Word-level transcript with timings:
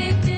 it 0.00 0.29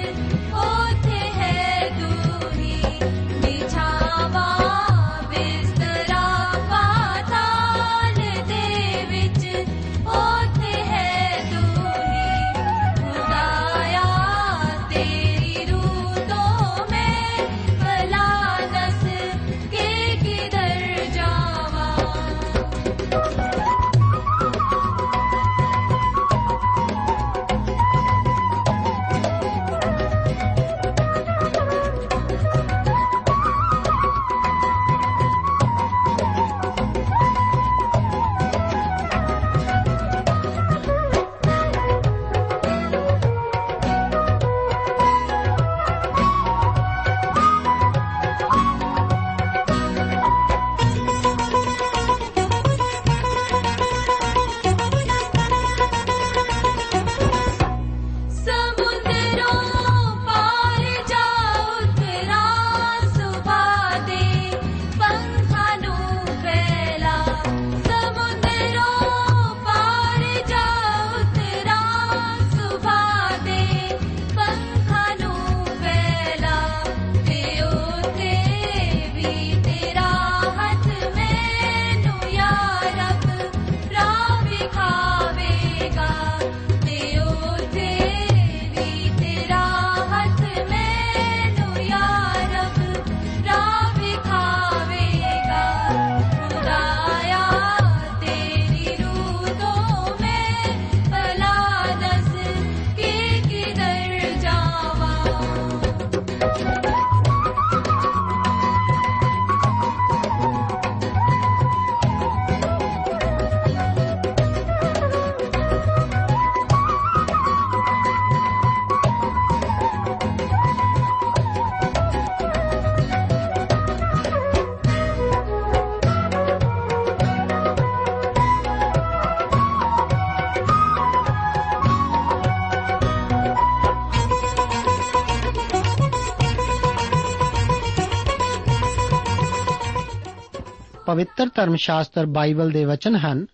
ਪਵਿੱਤਰ 141.43 141.63
ਧਰਮ 141.63 141.77
ਸ਼ਾਸਤਰ 141.77 142.27
ਬਾਈਬਲ 142.27 142.71
ਦੇ 142.71 142.85
ਵਚਨ 142.85 143.17
ਹਨ 143.17 143.47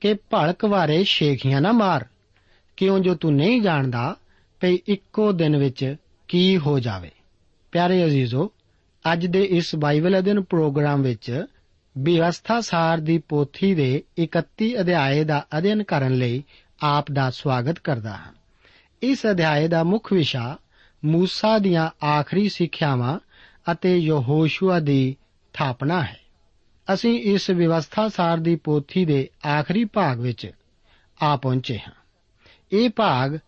ਕਿ 0.00 0.14
ਭਲਕ 0.14 0.64
ਵਾਰੇ 0.64 1.04
ਸ਼ੇਖੀਆਂ 1.04 1.60
ਨਾ 1.60 1.72
ਮਾਰ, 1.72 2.06
ਕਿਉਂ 2.76 2.98
ਜੋ 2.98 3.14
ਤੂੰ 3.14 3.34
ਨਹੀਂ 3.34 3.62
ਜਾਣਦਾ 3.62 4.16
ਭਈ 4.60 4.78
ਇੱਕੋ 4.88 5.32
ਦਿਨ 5.32 5.56
ਵਿੱਚ 5.56 5.96
ਕੀ 6.28 6.58
ਹੋ 6.58 6.78
ਜਾਵੇ। 6.78 7.10
ਪਿਆਰੇ 7.72 8.04
ਅਜ਼ੀਜ਼ੋ, 8.04 8.50
ਅੱਜ 9.12 9.26
ਦੇ 9.26 9.44
ਇਸ 9.44 9.76
ਬਾਈਬਲ 9.76 10.18
ਅਧਿਨ 10.18 10.40
ਪ੍ਰੋਗਰਾਮ 10.40 11.02
ਵਿੱਚ 11.02 11.44
ਵਿਵਸਥਾ 11.98 12.60
ਸਾਰ 12.60 12.98
ਦੀ 12.98 13.18
ਪੋਥੀ 13.18 13.74
ਦੇ 13.74 14.02
31 14.18 14.80
ਅਧਿਆਏ 14.80 15.24
ਦਾ 15.24 15.46
ਅਧਿਐਨ 15.58 15.82
ਕਰਨ 15.82 16.14
ਲਈ 16.14 16.44
ਆਪ 16.82 17.10
ਦਾ 17.12 17.30
ਸਵਾਗਤ 17.30 17.78
ਕਰਦਾ 17.78 18.10
ਹਾਂ। 18.10 18.32
ਇਸ 19.02 19.26
ਅਧਿਆਏ 19.30 19.68
ਦਾ 19.68 19.84
ਮੁੱਖ 19.84 20.12
ਵਿਸ਼ਾ 20.12 20.58
ਮੂਸਾ 21.04 21.58
ਦੀਆਂ 21.58 22.06
ਆਖਰੀ 22.06 22.48
ਸਿੱਖਿਆਵਾਂ 22.48 23.18
ਅਤੇ 23.72 23.98
ਯਹੋਸ਼ੂਆ 23.98 24.78
ਦੀ 24.78 25.16
ਥਾਪਨਾ 25.52 26.02
ਹੈ। 26.02 26.20
ਅਸੀਂ 26.94 27.22
ਇਸ 27.22 27.50
ਵਿਵਸਥਾ 27.50 28.08
ਸਾਰ 28.08 28.38
ਦੀ 28.38 28.56
ਪੋਥੀ 28.56 29.04
ਦੇ 29.04 29.30
ਆਖਰੀ 29.46 29.84
ਭਾਗ 29.84 30.20
ਵਿੱਚ 30.20 30.50
ਆ 31.22 31.36
ਪਹੁੰਚੇ 31.36 31.78
ਹਾਂ। 31.78 31.92
ਇਹ 32.72 32.90
ਭਾਗ 32.90 33.38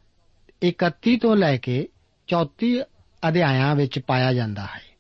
31 0.63 1.17
ਤੋਂ 1.17 1.37
ਲੈ 1.37 1.57
ਕੇ 1.57 1.89
34 2.27 2.83
ਅਧਿਆਇਆਂ 3.29 3.77
ਵਿੱਚ 3.77 3.99
ਪਾਇਆ 3.99 4.33
ਜਾਂਦਾ 4.33 4.63
ਹੈ। 4.63 4.93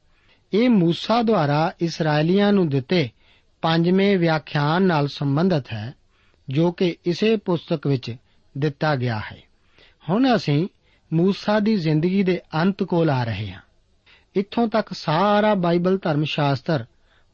ਇਹ 0.52 0.68
موسی 0.68 1.24
ਦੁਆਰਾ 1.24 1.72
ਇਸرائیਲੀਆਂ 1.80 2.52
ਨੂੰ 2.52 2.68
ਦਿੱਤੇ 2.68 3.10
ਪੰਜਵੇਂ 3.62 4.18
ਵਿਆਖਿਆਨ 4.18 4.82
ਨਾਲ 4.82 5.08
ਸੰਬੰਧਿਤ 5.08 5.72
ਹੈ, 5.72 5.94
ਜੋ 6.48 6.72
ਕਿ 6.72 6.96
ਇਸੇ 7.06 7.36
ਪੁਸਤਕ 7.36 7.86
ਵਿੱਚ 7.86 8.16
ਦਿੱਤਾ 8.58 8.96
ਗਿਆ 8.96 9.18
ਹੈ। 9.18 9.42
ਹੁਣ 10.10 10.36
ਅਸੀਂ 10.36 10.68
موسی 11.20 11.60
ਦੀ 11.62 11.76
ਜ਼ਿੰਦਗੀ 11.76 12.22
ਦੇ 12.22 12.40
ਅੰਤ 12.54 12.82
ਕੋਲ 12.82 13.10
ਆ 13.10 13.24
ਰਹੇ 13.24 13.52
ਹਾਂ। 13.52 13.60
ਇੱਥੋਂ 14.34 14.68
ਤੱਕ 14.68 14.92
ਸਾਰਾ 14.92 15.54
ਬਾਈਬਲ 15.54 15.98
ਧਰਮ 16.02 16.24
ਸ਼ਾਸਤਰ 16.24 16.84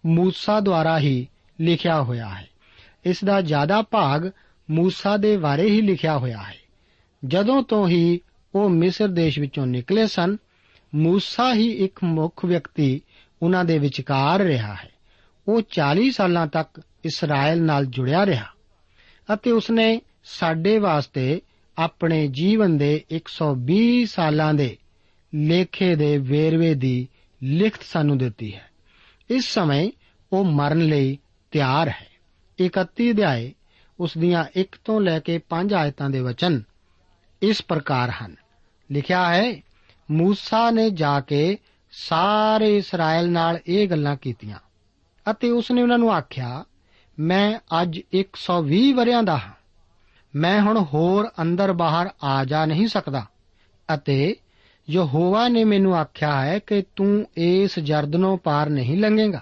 ਮੂਸਾ 0.06 0.60
ਦੁਆਰਾ 0.60 0.98
ਹੀ 0.98 1.26
ਲਿਖਿਆ 1.60 2.02
ਹੋਇਆ 2.02 2.28
ਹੈ। 2.28 2.48
ਇਸ 3.04 3.24
ਦਾ 3.24 3.40
ਜ਼ਿਆਦਾ 3.40 3.82
ਭਾਗ 3.82 4.30
ਮੂਸਾ 4.70 5.16
ਦੇ 5.16 5.36
ਬਾਰੇ 5.36 5.70
ਹੀ 5.70 5.80
ਲਿਖਿਆ 5.80 6.18
ਹੋਇਆ 6.18 6.38
ਹੈ। 6.38 6.54
ਜਦੋਂ 7.24 7.62
ਤੋਂ 7.62 7.88
ਹੀ 7.88 8.20
ਉਹ 8.54 8.70
ਮਿਸਰ 8.70 9.08
ਦੇਸ਼ 9.08 9.38
ਵਿੱਚੋਂ 9.38 9.66
ਨਿਕਲੇ 9.66 10.06
ਸਨ, 10.06 10.36
ਮੂਸਾ 10.94 11.54
ਹੀ 11.54 11.70
ਇੱਕ 11.70 12.04
ਮੁੱਖ 12.04 12.44
ਵਿਅਕਤੀ 12.44 13.00
ਉਹਨਾਂ 13.42 13.64
ਦੇ 13.64 13.78
ਵਿਚਕਾਰ 13.78 14.40
ਰਿਹਾ 14.40 14.74
ਹੈ। 14.74 14.90
ਉਹ 15.48 15.62
40 15.70 16.10
ਸਾਲਾਂ 16.10 16.46
ਤੱਕ 16.46 16.82
ਇਸਰਾਇਲ 17.04 17.62
ਨਾਲ 17.62 17.86
ਜੁੜਿਆ 17.86 18.26
ਰਿਹਾ 18.26 18.44
ਅਤੇ 19.34 19.50
ਉਸਨੇ 19.50 20.00
ਸਾਡੇ 20.24 20.78
ਵਾਸਤੇ 20.78 21.42
ਆਪਣੇ 21.78 22.28
ਜੀਵਨ 22.28 22.78
ਦੇ 22.78 23.04
120 23.10 24.04
ਸਾਲਾਂ 24.04 24.54
ਦੇ 24.54 24.76
ਲੇਖੇ 25.34 25.94
ਦੇ 25.94 26.18
ਵੇਰਵੇ 26.18 26.74
ਦੀ 26.74 27.08
ਲਿਖਤ 27.42 27.82
ਸਾਨੂੰ 27.82 28.18
ਦਿੱਤੀ 28.18 28.54
ਹੈ। 28.54 28.67
ਇਸ 29.30 29.54
ਸਮੇਂ 29.54 29.90
ਉਹ 30.32 30.44
ਮਰਨ 30.44 30.78
ਲਈ 30.78 31.18
ਤਿਆਰ 31.50 31.88
ਹੈ। 31.88 32.06
31 32.58 33.10
ਅਧਿਆਏ, 33.10 33.54
ਉਸ 34.00 34.18
ਦੀਆਂ 34.18 34.44
1 34.56 34.76
ਤੋਂ 34.84 35.00
ਲੈ 35.00 35.20
ਕੇ 35.20 35.38
5 35.38 35.72
ਆਇਤਾਂ 35.72 36.10
ਦੇ 36.10 36.20
ਵਚਨ 36.20 36.62
ਇਸ 37.42 37.62
ਪ੍ਰਕਾਰ 37.62 38.10
ਹਨ। 38.10 38.36
ਲਿਖਿਆ 38.92 39.34
ਹੈ, 39.34 39.62
ਮੂਸਾ 40.10 40.70
ਨੇ 40.70 40.90
ਜਾ 40.90 41.20
ਕੇ 41.20 41.58
ਸਾਰੇ 41.90 42.76
ਇਸਰਾਇਲ 42.76 43.30
ਨਾਲ 43.30 43.58
ਇਹ 43.66 43.88
ਗੱਲਾਂ 43.88 44.16
ਕੀਤੀਆਂ 44.16 44.58
ਅਤੇ 45.30 45.50
ਉਸਨੇ 45.50 45.82
ਉਹਨਾਂ 45.82 45.98
ਨੂੰ 45.98 46.12
ਆਖਿਆ, 46.12 46.64
ਮੈਂ 47.18 47.58
ਅੱਜ 47.82 48.00
120 48.12 48.92
ਵਰਿਆਂ 48.92 49.22
ਦਾ 49.22 49.36
ਹਾਂ। 49.36 49.52
ਮੈਂ 50.34 50.60
ਹੁਣ 50.60 50.78
ਹੋਰ 50.78 51.30
ਅੰਦਰ 51.42 51.72
ਬਾਹਰ 51.72 52.10
ਆ 52.24 52.44
ਜਾ 52.44 52.66
ਨਹੀਂ 52.66 52.88
ਸਕਦਾ 52.88 53.26
ਅਤੇ 53.94 54.36
ਯਹੋਵਾ 54.90 55.48
ਨੇ 55.48 55.64
ਮੈਨੂੰ 55.64 55.96
ਆਖਿਆ 55.96 56.40
ਹੈ 56.40 56.58
ਕਿ 56.58 56.82
ਤੂੰ 56.96 57.26
ਇਸ 57.36 57.78
ਜਰਦਨੋਂ 57.78 58.38
ਪਾਰ 58.38 58.70
ਨਹੀਂ 58.70 58.96
ਲੰਘੇਗਾ। 58.96 59.40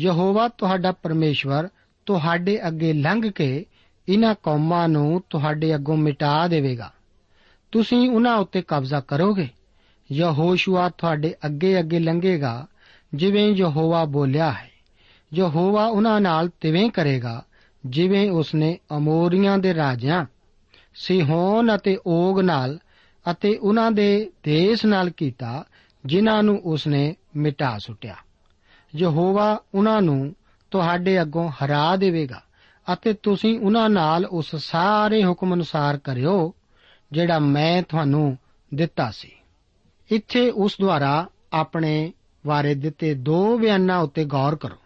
ਯਹੋਵਾ 0.00 0.48
ਤੁਹਾਡਾ 0.48 0.92
ਪਰਮੇਸ਼ਵਰ 0.92 1.68
ਤੁਹਾਡੇ 2.06 2.68
ਅੱਗੇ 2.68 2.92
ਲੰਘ 2.92 3.30
ਕੇ 3.30 3.66
ਇਹਨਾਂ 4.08 4.34
ਕੌਮਾਂ 4.42 4.88
ਨੂੰ 4.88 5.22
ਤੁਹਾਡੇ 5.30 5.74
ਅੱਗੋਂ 5.74 5.96
ਮਿਟਾ 5.96 6.48
ਦੇਵੇਗਾ। 6.48 6.92
ਤੁਸੀਂ 7.72 8.10
ਉਹਨਾਂ 8.10 8.36
ਉੱਤੇ 8.36 8.62
ਕਬਜ਼ਾ 8.62 9.00
ਕਰੋਗੇ। 9.00 9.48
ਯਹੋਸ਼ੂਆ 10.12 10.88
ਤੁਹਾਡੇ 10.88 11.34
ਅੱਗੇ 11.46 11.78
ਅੱਗੇ 11.78 11.98
ਲੰਘੇਗਾ, 11.98 12.66
ਜਿਵੇਂ 13.14 13.52
ਯਹੋਵਾ 13.52 14.04
ਬੋਲਿਆ 14.04 14.52
ਹੈ। 14.52 14.70
ਯਹੋਵਾ 15.34 15.86
ਉਹਨਾਂ 15.86 16.20
ਨਾਲ 16.20 16.48
ਤਿਵੇਂ 16.48 16.90
ਕਰੇਗਾ, 16.90 17.44
ਜਿਵੇਂ 17.86 18.30
ਉਸਨੇ 18.30 18.78
ਅਮੋਰੀਆਂ 18.96 19.58
ਦੇ 19.58 19.74
ਰਾਜਿਆਂ, 19.74 20.26
ਸਿਹੋਨ 20.94 21.74
ਅਤੇ 21.74 21.98
ਓਗ 22.06 22.40
ਨਾਲ 22.40 22.78
ਅਤੇ 23.30 23.56
ਉਹਨਾਂ 23.56 23.90
ਦੇ 23.90 24.30
ਦੇਸ਼ 24.44 24.86
ਨਾਲ 24.86 25.10
ਕੀਤਾ, 25.10 25.64
ਜਿਨ੍ਹਾਂ 26.06 26.42
ਨੂੰ 26.42 26.60
ਉਸਨੇ 26.64 27.16
ਮਿਟਾ 27.36 27.78
ਸੁੱਟਿਆ। 27.78 28.16
ਯਹੋਵਾ 28.96 29.62
ਉਹਨਾਂ 29.74 30.02
ਨੂੰ 30.02 30.34
ਤੁਹਾਡੇ 30.70 31.22
ਅੱਗੋਂ 31.22 31.50
ਹਰਾ 31.50 31.96
ਦੇਵੇਗਾ, 31.96 32.42
ਅਤੇ 32.92 33.12
ਤੁਸੀਂ 33.12 33.60
ਉਹਨਾਂ 33.60 33.90
ਨਾਲ 33.90 34.24
ਉਸ 34.24 34.56
ਸਾਰੇ 34.56 35.24
ਹੁਕਮ 35.24 35.54
ਅਨੁਸਾਰ 35.54 35.98
ਕਰਿਓ, 35.98 36.54
ਜਿਹੜਾ 37.12 37.38
ਮੈਂ 37.38 37.82
ਤੁਹਾਨੂੰ 37.82 38.38
ਦਿੱਤਾ 38.74 39.10
ਸੀ। 39.10 39.32
ਇੱਥੇ 40.10 40.50
ਉਸ 40.50 40.76
ਦੁਆਰਾ 40.80 41.28
ਆਪਣੇ 41.52 42.12
ਬਾਰੇ 42.46 42.74
ਦਿੱਤੇ 42.74 43.14
ਦੋ 43.14 43.58
ਬਿਆਨਾਂ 43.58 43.98
ਉੱਤੇ 43.98 44.24
ਗੌਰ 44.24 44.56
ਕਰੋ। 44.56 44.76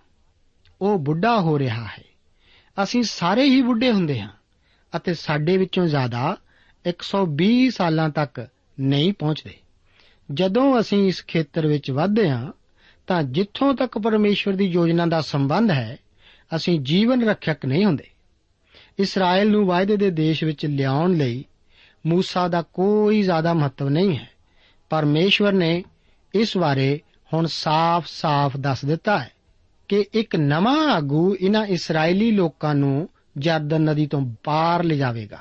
ਉਹ 0.81 0.99
ਬੁੱਢਾ 0.99 1.41
ਹੋ 1.41 1.59
ਰਿਹਾ 1.59 1.85
ਹੈ। 1.85 2.05
ਅਸੀਂ 2.83 3.03
ਸਾਰੇ 3.03 3.45
ਹੀ 3.45 3.63
ਬੁੱਢੇ 3.63 3.93
ਹੁੰਦੇ 3.93 4.21
ਹਾਂ, 4.21 4.29
ਅਤੇ 4.97 5.15
ਸਾਡੇ 5.15 5.57
ਵਿੱਚੋਂ 5.57 5.87
ਜ਼ਿਆਦਾ 5.87 6.37
120 6.87 7.71
ਸਾਲਾਂ 7.71 8.09
ਤੱਕ 8.09 8.49
ਨਹੀਂ 8.81 9.13
ਪਹੁੰਚਦੇ। 9.13 9.55
ਜਦੋਂ 10.35 10.81
ਅਸੀਂ 10.81 11.09
ਇਸ 11.09 11.25
ਖੇਤਰ 11.27 11.67
ਵਿੱਚ 11.67 11.91
ਵਧਦੇ 11.91 12.31
ਹਾਂ, 12.31 12.53
ਤਾਂ 13.07 13.23
ਜਿੱਥੋਂ 13.23 13.75
ਤੱਕ 13.75 13.99
ਪਰਮੇਸ਼ਵਰ 13.99 14.55
ਦੀ 14.55 14.65
ਯੋਜਨਾ 14.65 15.07
ਦਾ 15.07 15.21
ਸੰਬੰਧ 15.21 15.71
ਹੈ, 15.71 15.99
ਅਸੀਂ 16.57 16.81
ਜੀਵਨ 16.81 17.29
ਰੱਖਿਅਕ 17.29 17.67
ਨਹੀਂ 17.67 17.85
ਹੁੰਦੇ। 17.85 18.05
ਇਸਰਾਇਲ 18.99 19.51
ਨੂੰ 19.51 19.67
ਵਾਅਦੇ 19.67 19.97
ਦੇ 19.97 20.11
ਦੇਸ਼ 20.11 20.45
ਵਿੱਚ 20.45 20.67
ਲਿਆਉਣ 20.67 21.15
ਲਈ 21.15 21.45
ਮੂਸਾ 22.07 22.49
ਦਾ 22.49 22.63
ਕੋਈ 22.63 23.23
ਜ਼ਿਆਦਾ 23.23 23.55
ਮਹੱਤਵ 23.55 23.89
ਨਹੀਂ 23.89 24.19
ਹੈ। 24.19 24.29
ਪਰਮੇਸ਼ਵਰ 24.91 25.53
ਨੇ 25.53 25.85
ਇਸ 26.35 26.57
ਬਾਰੇ 26.57 27.01
ਹੁਣ 27.35 27.47
ਸਾਫ਼-ਸਾਫ਼ 27.47 28.57
ਦੱਸ 28.57 28.85
ਦਿੱਤਾ 28.85 29.19
ਹੈ 29.19 29.31
ਕਿ 29.89 30.05
ਇੱਕ 30.13 30.37
ਨਵਾਂ 30.37 30.89
ਆਗੂ 30.89 31.37
ਇਹਨਾਂ 31.41 31.67
ਇਸرائیਲੀ 31.67 32.31
ਲੋਕਾਂ 32.31 32.75
ਨੂੰ 32.75 33.09
ਜਰਦਨ 33.39 33.83
ਨਦੀ 33.83 34.07
ਤੋਂ 34.07 34.35
ਪਾਰ 34.45 34.85
ਲਿਜਾਵੇਗਾ। 34.85 35.39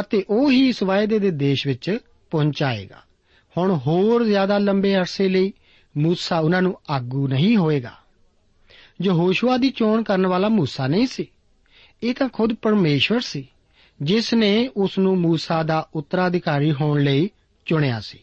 ਅਤੇ 0.00 0.24
ਉਹ 0.30 0.50
ਹੀ 0.50 0.68
ਇਸ 0.68 0.82
ਵਾਅਦੇ 0.82 1.18
ਦੇ 1.18 1.30
ਦੇਸ਼ 1.30 1.66
ਵਿੱਚ 1.66 1.98
ਪਹੁੰਚਾਏਗਾ 2.30 3.02
ਹੁਣ 3.58 3.76
ਹੋਰ 3.76 4.24
ਜ਼ਿਆਦਾ 4.24 4.58
ਲੰਬੇ 4.58 4.96
ਅਰਸੇ 4.96 5.28
ਲਈ 5.28 5.52
ਮੂਸਾ 5.96 6.38
ਉਹਨਾਂ 6.38 6.62
ਨੂੰ 6.62 6.80
ਆਗੂ 6.90 7.28
ਨਹੀਂ 7.28 7.56
ਹੋਏਗਾ। 7.56 7.92
ਜੋ 9.00 9.12
ਹੋਸ਼ੂਆ 9.12 9.56
ਦੀ 9.56 9.70
ਚੋਣ 9.70 10.02
ਕਰਨ 10.02 10.26
ਵਾਲਾ 10.26 10.48
ਮੂਸਾ 10.48 10.86
ਨਹੀਂ 10.86 11.06
ਸੀ, 11.06 11.26
ਇਹ 12.02 12.14
ਤਾਂ 12.14 12.28
ਖੁਦ 12.28 12.52
ਪਰਮੇਸ਼ਵਰ 12.52 13.20
ਸੀ, 13.20 13.48
ਜਿਸ 14.02 14.34
ਨੇ 14.34 14.70
ਉਸ 14.76 14.98
ਨੂੰ 14.98 15.20
ਮੂਸਾ 15.20 15.62
ਦਾ 15.62 15.88
ਉੱਤਰਾਧਿਕਾਰੀ 15.94 16.72
ਹੋਣ 16.72 17.00
ਲਈ 17.00 17.30
ਚੁਣਿਆ 17.66 18.00
ਸੀ। 18.00 18.18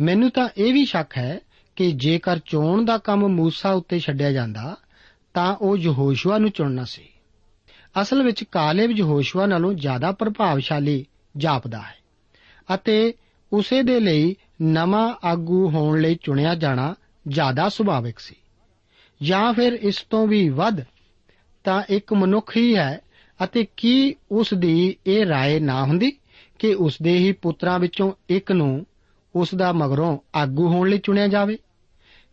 ਮੈਨੂੰ 0.00 0.30
ਤਾਂ 0.30 0.48
ਇਹ 0.58 0.72
ਵੀ 0.72 0.84
ਸ਼ੱਕ 0.84 1.18
ਹੈ 1.18 1.40
ਕਿ 1.76 1.92
ਜੇਕਰ 1.92 2.38
ਚੋਣ 2.38 2.84
ਦਾ 2.84 2.98
ਕੰਮ 2.98 3.28
ਮੂਸਾ 3.28 3.72
ਉੱਤੇ 3.72 4.00
ਛੱਡਿਆ 4.00 4.32
ਜਾਂਦਾ, 4.32 4.76
ਤਾਂ 5.34 5.54
ਉਹ 5.54 5.76
ਯਹੋਸ਼ੂਆ 5.76 6.38
ਨੂੰ 6.38 6.50
ਚੁਣਨਾ 6.50 6.84
ਸੀ। 6.84 7.08
ਅਸਲ 8.01 8.23
ਵਿੱਚ 8.23 8.43
ਕਾਲੇਬ 8.43 8.91
ਯਹੋਸ਼ੂਆ 8.91 9.45
ਨਾਲੋਂ 9.45 9.73
ਜ਼ਿਆਦਾ 9.73 10.11
ਪ੍ਰਭਾਵਸ਼ਾਲੀ 10.11 11.05
ਜਾਪਦਾ 11.37 11.81
ਹੈ 11.81 11.95
ਅਤੇ 12.75 13.13
ਉਸੇ 13.53 13.83
ਦੇ 13.83 13.99
ਲਈ 13.99 14.35
ਨਵਾਂ 14.61 15.13
ਆਗੂ 15.23 15.69
ਹੋਣ 15.69 16.01
ਲਈ 16.01 16.15
ਚੁਣਿਆ 16.15 16.55
ਜਾਣਾ 16.55 16.95
ਜ਼ਿਆਦਾ 17.27 17.69
ਸੁਭਾਵਿਕ 17.69 18.19
ਸੀ 18.19 18.35
ਜਾਂ 19.23 19.53
ਫਿਰ 19.53 19.73
ਇਸ 19.73 20.05
ਤੋਂ 20.09 20.27
ਵੀ 20.27 20.49
ਵੱਧ 20.49 20.83
ਤਾਂ 21.63 21.83
ਇੱਕ 21.89 22.13
ਮਨੁੱਖ 22.13 22.57
ਹੀ 22.57 22.75
ਹੈ 22.75 23.01
ਅਤੇ 23.43 23.67
ਕੀ 23.77 24.15
ਉਸ 24.31 24.53
ਦੀ 24.53 24.97
ਇਹ 25.07 25.25
رائے 25.25 25.61
ਨਾ 25.61 25.83
ਹੁੰਦੀ 25.83 26.11
ਕਿ 26.59 26.73
ਉਸ 26.73 27.01
ਦੇ 27.01 27.17
ਹੀ 27.17 27.31
ਪੁੱਤਰਾਂ 27.31 27.79
ਵਿੱਚੋਂ 27.79 28.13
ਇੱਕ 28.29 28.51
ਨੂੰ 28.51 28.85
ਉਸ 29.35 29.55
ਦਾ 29.55 29.73
ਮਗਰੋਂ 29.73 30.17
ਆਗੂ 30.35 30.67
ਹੋਣ 30.67 30.89
ਲਈ 30.89 30.97
ਚੁਣਿਆ 30.97 31.27
ਜਾਵੇ 31.27 31.57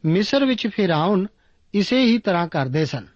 ਮਿਸਰ 0.05 0.45
ਵਿੱਚ 0.45 0.67
ਫਿਰਾਉਨ 0.67 1.27
ਇਸੇ 1.75 2.01
ਹੀ 2.01 2.19
ਤਰ੍ਹਾਂ 2.19 2.49
ਕਰਦੇ 2.49 2.85
ਸਨ 2.85 3.07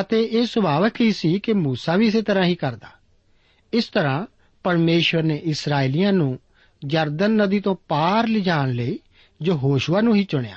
ਅਤੇ 0.00 0.24
ਇਹ 0.24 0.46
ਸੁਭਾਵਕ 0.46 1.00
ਹੀ 1.00 1.12
ਸੀ 1.12 1.40
ਕਿ 1.40 1.52
موسی 1.52 1.98
ਵੀ 1.98 2.06
ਇਸੇ 2.06 2.22
ਤਰ੍ਹਾਂ 2.22 2.44
ਹੀ 2.44 2.54
ਕਰਦਾ। 2.54 2.88
ਇਸ 3.72 3.88
ਤਰ੍ਹਾਂ 3.88 4.26
ਪਰਮੇਸ਼ਵਰ 4.62 5.22
ਨੇ 5.22 5.36
ਇਸرائیਲੀਆਂ 5.36 6.12
ਨੂੰ 6.12 6.38
ਜਰਦਨ 6.86 7.30
ਨਦੀ 7.30 7.60
ਤੋਂ 7.60 7.76
ਪਾਰ 7.88 8.26
ਲਿਜਾਣ 8.26 8.72
ਲਈ 8.72 8.98
ਜੋ 9.40 9.56
ਹੋਸ਼ਵਾ 9.56 10.00
ਨੂੰ 10.00 10.14
ਹੀ 10.14 10.24
ਚੁਣਿਆ। 10.24 10.56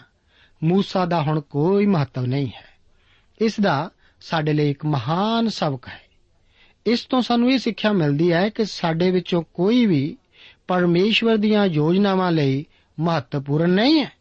موسی 0.72 1.08
ਦਾ 1.08 1.22
ਹੁਣ 1.22 1.40
ਕੋਈ 1.40 1.86
ਮਹੱਤਵ 1.86 2.26
ਨਹੀਂ 2.26 2.48
ਹੈ। 2.48 2.74
ਇਸ 3.42 3.60
ਦਾ 3.60 3.90
ਸਾਡੇ 4.22 4.54
ਲਈ 4.54 4.72
ਇੱਕ 4.72 4.86
ਮਹਾਨ 4.86 5.50
ਸਬਕ 5.50 5.88
ਹੈ। 5.88 6.02
ਇਸ 6.86 7.06
ਤੋਂ 7.06 7.22
ਸਾਨੂੰ 7.22 7.52
ਇਹ 7.52 7.60
ਸਿੱਖਿਆ 7.60 7.92
ਮਿਲਦੀ 7.92 8.32
ਹੈ 8.32 8.50
ਕਿ 8.50 8.66
ਸਾਡੇ 8.66 9.12
ਵਿੱਚੋਂ 9.12 9.44
ਕੋਈ 9.54 9.86
ਵੀ 9.86 10.18
ਪਰਮੇਸ਼ਵਰ 10.68 11.38
ਦੀਆਂ 11.38 11.66
ਯੋਜਨਾਵਾਂ 11.66 12.32
ਲਈ 12.32 12.66
ਮਹੱਤਵਪੂਰਨ 13.00 13.70
ਨਹੀਂ 13.70 14.00
ਹੈ। 14.00 14.12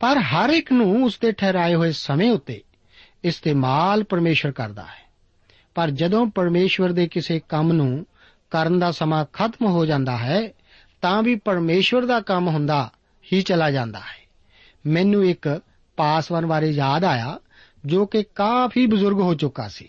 ਪਰ 0.00 0.18
ਹਰ 0.18 0.50
ਇੱਕ 0.50 0.72
ਨੂੰ 0.72 1.04
ਉਸ 1.04 1.18
ਦੇ 1.20 1.32
ਠਹਿਰਾਏ 1.32 1.74
ਹੋਏ 1.74 1.92
ਸਮੇਂ 1.92 2.30
ਉਤੇ 2.30 2.62
ਇਸਤੇਮਾਲ 3.24 4.04
ਪਰਮੇਸ਼ਰ 4.04 4.52
ਕਰਦਾ 4.52 4.82
ਹੈ। 4.82 5.04
ਪਰ 5.74 5.90
ਜਦੋਂ 5.90 6.26
ਪਰਮੇਸ਼ਵਰ 6.26 6.92
ਦੇ 6.92 7.08
ਕਿਸੇ 7.08 7.40
ਕੰਮ 7.48 7.72
ਨੂੰ 7.72 8.06
ਕਰਨ 8.50 8.78
ਦਾ 8.78 8.90
ਸਮਾਂ 8.90 9.24
ਖਤਮ 9.32 9.66
ਹੋ 9.66 9.86
ਜਾਂਦਾ 9.86 10.16
ਹੈ, 10.16 10.52
ਤਾਂ 11.02 11.22
ਵੀ 11.22 11.34
ਪਰਮੇਸ਼ਵਰ 11.34 12.06
ਦਾ 12.06 12.20
ਕੰਮ 12.20 12.48
ਹੁੰਦਾ 12.48 12.90
ਹੀ 13.32 13.42
ਚਲਾ 13.42 13.70
ਜਾਂਦਾ 13.70 13.98
ਹੈ। 13.98 14.28
ਮੈਨੂੰ 14.86 15.24
ਇੱਕ 15.24 15.60
ਪਾਸਵਨ 15.96 16.46
ਬਾਰੇ 16.46 16.70
ਯਾਦ 16.70 17.04
ਆਇਆ, 17.04 17.38
ਜੋ 17.86 18.06
ਕਿ 18.06 18.22
ਕਾਫੀ 18.34 18.86
ਬਜ਼ੁਰਗ 18.86 19.20
ਹੋ 19.20 19.34
ਚੁੱਕਾ 19.34 19.68
ਸੀ। 19.68 19.88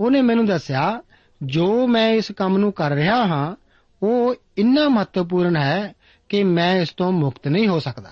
ਉਹਨੇ 0.00 0.22
ਮੈਨੂੰ 0.22 0.46
ਦੱਸਿਆ, 0.46 1.02
ਜੋ 1.42 1.86
ਮੈਂ 1.86 2.12
ਇਸ 2.12 2.32
ਕੰਮ 2.32 2.58
ਨੂੰ 2.58 2.72
ਕਰ 2.72 2.90
ਰਿਹਾ 2.90 3.26
ਹਾਂ, 3.26 3.56
ਉਹ 4.02 4.34
ਇੰਨਾ 4.58 4.88
ਮਹੱਤਵਪੂਰਨ 4.88 5.56
ਹੈ 5.56 5.92
ਕਿ 6.28 6.44
ਮੈਂ 6.44 6.76
ਇਸ 6.76 6.90
ਤੋਂ 6.90 7.12
ਮੁਕਤ 7.12 7.48
ਨਹੀਂ 7.48 7.68
ਹੋ 7.68 7.80
ਸਕਦਾ। 7.80 8.10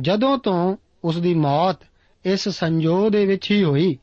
ਜਦੋਂ 0.00 0.38
ਤੋਂ 0.38 0.76
ਉਸ 1.04 1.16
ਦੀ 1.16 1.34
ਮੌਤ 1.34 1.76
ਇਸ 2.24 2.48
ਸੰਜੋਗ 2.48 3.12
ਦੇ 3.12 3.24
ਵਿੱਚ 3.26 3.50
ਹੀ 3.50 3.62
ਹੋਈ। 3.64 3.96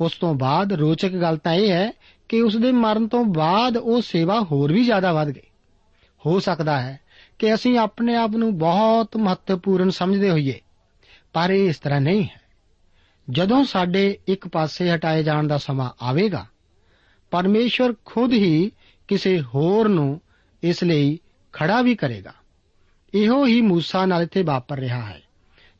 ਉਸ 0.00 0.12
ਤੋਂ 0.12 0.34
ਬਾਅਦ 0.34 0.72
ਰੋਚਕ 0.72 1.12
ਗੱਲ 1.12 1.36
ਤਾਂ 1.36 1.54
ਇਹ 1.54 1.70
ਹੈ 1.70 1.92
ਕਿ 2.28 2.40
ਉਸ 2.42 2.56
ਦੇ 2.56 2.72
ਮਰਨ 2.72 3.08
ਤੋਂ 3.08 3.24
ਬਾਅਦ 3.24 3.76
ਉਹ 3.76 4.00
ਸੇਵਾ 4.02 4.40
ਹੋਰ 4.42 4.72
ਵੀ 4.72 4.84
ਜ਼ਿਆਦਾ 4.84 5.12
ਵੱਧ 5.12 5.30
ਗਈ। 5.30 5.48
ਹੋ 6.26 6.40
ਸਕਦਾ 6.40 6.80
ਹੈ 6.80 7.00
ਕਿ 7.38 7.54
ਅਸੀਂ 7.54 7.78
ਆਪਣੇ 7.78 8.14
ਆਪ 8.14 8.30
ਨੂੰ 8.30 8.58
ਬਹੁਤ 8.58 9.16
ਮਹੱਤਵਪੂਰਨ 9.16 9.90
ਸਮਝਦੇ 9.90 10.30
ਹੋਈਏ, 10.30 10.60
ਪਰ 11.32 11.50
ਇਹ 11.50 11.68
ਇਸ 11.68 11.78
ਤਰ੍ਹਾਂ 11.78 12.00
ਨਹੀਂ 12.00 12.22
ਹੈ। 12.24 12.40
ਜਦੋਂ 13.30 13.64
ਸਾਡੇ 13.64 14.18
ਇੱਕ 14.28 14.48
ਪਾਸੇ 14.48 14.90
ਹਟਾਏ 14.90 15.22
ਜਾਣ 15.22 15.46
ਦਾ 15.46 15.58
ਸਮਾਂ 15.58 15.90
ਆਵੇਗਾ, 16.02 16.46
ਪਰਮੇਸ਼ਵਰ 17.30 17.94
ਖੁਦ 18.04 18.32
ਹੀ 18.32 18.70
ਕਿਸੇ 19.08 19.40
ਹੋਰ 19.40 19.88
ਨੂੰ 19.88 20.20
ਇਸ 20.62 20.84
ਲਈ 20.84 21.18
ਖੜਾ 21.52 21.82
ਵੀ 21.82 21.94
ਕਰੇਗਾ। 21.94 22.32
ਇਹੋ 23.14 23.46
ਹੀ 23.46 23.60
ਮੂਸਾ 23.60 24.04
ਨਾਲ 24.06 24.22
ਇੱਥੇ 24.22 24.42
ਵਾਪਰ 24.42 24.78
ਰਿਹਾ 24.78 25.04
ਹੈ। 25.06 25.20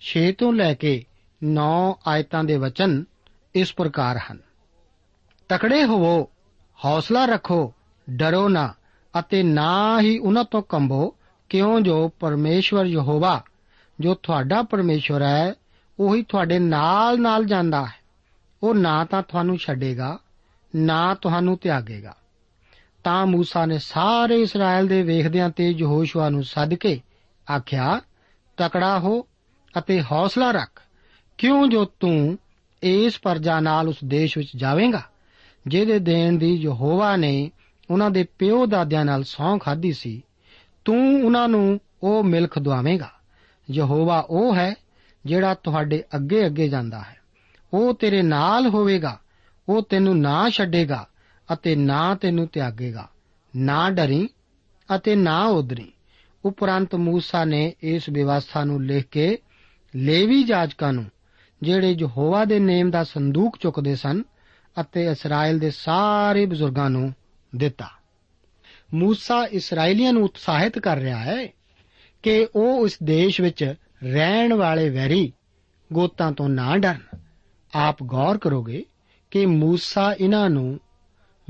6 0.01 0.33
ਤੋਂ 0.33 0.53
ਲੈ 0.53 0.75
ਕੇ 0.75 1.05
9 1.43 1.99
ਆਇਤਾਂ 2.07 2.45
ਦੇ 2.45 2.57
ਵਚਨ 2.57 3.05
ਇਸ 3.55 3.75
ਪ੍ਰਕਾਰ 3.75 4.19
ਹਨ। 4.19 4.39
ਤਕੜੇ 5.49 5.85
ਹੋਵੋ, 5.85 6.31
ਹੌਸਲਾ 6.85 7.25
ਰੱਖੋ, 7.25 7.75
ਡਰੋ 8.11 8.49
ਨਾ 8.49 8.75
ਅਤੇ 9.19 9.43
ਨਾ 9.43 10.01
ਹੀ 10.01 10.19
ਉਹਨਾਂ 10.19 10.45
ਤੋਂ 10.45 10.63
ਕੰਬੋ, 10.63 11.17
ਕਿਉਂ 11.49 11.81
ਜੋ 11.81 12.09
ਪਰਮੇਸ਼ਵਰ 12.09 12.85
ਯਹੋਵਾ, 12.85 13.45
ਜੋ 14.01 14.15
ਤੁਹਾਡਾ 14.15 14.63
ਪਰਮੇਸ਼ਵਰ 14.63 15.23
ਹੈ, 15.23 15.55
ਉਹੀ 16.01 16.23
ਤੁਹਾਡੇ 16.23 16.59
ਨਾਲ 16.59 17.21
ਨਾਲ 17.21 17.45
ਜਾਂਦਾ 17.45 17.87
ਹੈ। 17.87 17.95
ਉਹ 18.63 18.75
ਨਾ 18.75 19.05
ਤਾਂ 19.05 19.23
ਤੁਹਾਨੂੰ 19.23 19.59
ਛੱਡੇਗਾ, 19.59 20.19
ਨਾ 20.77 21.15
ਤੁਹਾਨੂੰ 21.15 21.59
ਤਿਆਗੇਗਾ। 21.59 22.17
ਤਾਂ 23.05 23.27
ਮੂਸਾ 23.27 23.67
ਨੇ 23.67 23.79
ਸਾਰੇ 23.79 24.43
ਇਸਰਾਇਲ 24.43 24.87
ਦੇ 24.87 25.03
ਵੇਖਦਿਆਂ 25.03 25.51
ਤੇ 25.51 25.71
ਯਹੋਸ਼ੂਆ 25.71 26.29
ਨੂੰ 26.29 26.45
ਸੱਦ 26.45 26.75
ਕੇ 26.75 27.01
ਆਖਿਆ, 27.57 28.01
ਤਕੜਾ 28.57 28.99
ਹੋ 28.99 29.27
ਅਤੇ 29.79 30.03
ਹੌਸਲਾ 30.03 30.51
ਰੱਖ। 30.51 30.83
ਕਿਉਂ 31.41 31.67
ਜੋ 31.67 31.85
ਤੂੰ 31.85 32.39
ਇਸ 32.83 33.21
ਪਰਜਾ 33.21 33.61
ਨਾਲ 33.61 33.89
ਉਸ 33.89 33.97
ਦੇਸ਼ 34.05 34.39
ਵਿੱਚ 34.39 34.49
ਜਾਵੇਂਗਾ? 34.57 35.03
ਜਿਹਦੇ 35.67 35.99
ਦੇਣ 35.99 36.39
ਦੀ 36.39 36.55
ਯਹੋਵਾ 36.55 37.17
ਨੇ 37.17 37.51
ਉਹਨਾਂ 37.91 38.11
ਦੇ 38.11 38.25
ਪਿਓ 38.39 38.67
ਦਾਦਿਆਂ 38.67 39.05
ਨਾਲ 39.05 39.25
ਸੌਂ 39.25 39.59
ਖਾਧੀ 39.59 39.93
ਸੀ, 39.93 40.23
ਤੂੰ 40.85 41.25
ਉਹਨਾਂ 41.25 41.49
ਨੂੰ 41.49 41.81
ਉਹ 42.03 42.25
ਮਿਲਖ 42.25 42.59
ਦਵਾਵੇਂਗਾ। 42.59 43.11
ਯਹੋਵਾ 43.71 44.27
ਉਹ 44.31 44.55
ਹੈ 44.55 44.75
ਜਿਹੜਾ 45.27 45.55
ਤੁਹਾਡੇ 45.55 46.05
ਅੱਗੇ 46.17 46.47
ਅੱਗੇ 46.47 46.69
ਜਾਂਦਾ 46.69 46.99
ਹੈ। 46.99 47.17
ਉਹ 47.75 47.95
ਤੇਰੇ 47.95 48.23
ਨਾਲ 48.23 48.67
ਹੋਵੇਗਾ, 48.67 49.21
ਉਹ 49.69 49.83
ਤੈਨੂੰ 49.83 50.19
ਨਾ 50.19 50.51
ਛੱਡੇਗਾ 50.51 51.07
ਅਤੇ 51.53 51.77
ਨਾ 51.77 52.15
ਤੈਨੂੰ 52.15 52.47
ਤਿਆਗੇਗਾ। 52.47 53.09
ਨਾ 53.57 53.91
ਡਰੀ 53.91 54.29
ਅਤੇ 54.97 55.17
ਨਾ 55.17 55.45
ਉਦਰੀ 55.45 55.93
ਉਪਰੰਤ 56.45 56.95
ਮੂਸਾ 56.95 57.45
ਨੇ 57.45 57.75
ਇਸ 57.83 58.09
ਵਿਵਸਥਾ 58.09 58.65
ਨੂੰ 58.65 58.85
ਲਿਖ 58.85 59.07
ਕੇ 59.07 59.39
ਲੇਵੀ 59.97 60.43
ਜਾਜਕਾਂ 60.43 60.93
ਨੂੰ 60.93 61.05
ਜਿਹੜੇ 61.63 61.97
ਯਹੋਵਾ 61.99 62.45
ਦੇ 62.45 62.59
ਨੇਮ 62.59 62.91
ਦਾ 62.91 63.05
ਸੰਦੂਕ 63.05 63.57
ਚੁੱਕਦੇ 63.61 63.97
ਸਨ 63.97 64.23
ਅਤੇ 64.81 65.07
ਇਸਰਾਇਲ 65.07 65.59
ਦੇ 65.59 65.71
ਸਾਰੇ 65.71 66.47
ਬਜ਼ੁਰਗਾਂ 66.47 66.91
ਨੂੰ 66.91 67.15
ਦਿੱਤਾ। 67.57 67.89
موسی 69.03 69.49
ਇਸرائیਲੀਆਂ 69.51 70.13
ਨੂੰ 70.13 70.25
ਉਤਸ਼ਾਹਿਤ 70.25 70.79
ਕਰ 70.79 70.97
ਰਿਹਾ 70.97 71.19
ਹੈ 71.19 71.49
ਕਿ 72.23 72.47
ਉਹ 72.57 72.87
ਇਸ 72.87 72.99
ਦੇਸ਼ 73.03 73.41
ਵਿੱਚ 73.41 73.75
ਰਹਿਣ 74.05 74.55
ਵਾਲੇ 74.55 74.91
ਵੈਰੀ 74.91 75.33
ਗੋਤਾਂ 75.93 76.33
ਤੋਂ 76.33 76.49
ਨਾ 76.49 76.77
ਡਰਨ। 76.77 77.19
ਆਪ 77.75 78.03
ਗੌਰ 78.03 78.39
ਕਰੋਗੇ 78.39 78.85
ਕਿ 79.31 79.47
موسی 79.47 80.17
ਇਹਨਾਂ 80.21 80.51
ਨੂੰ 80.51 80.81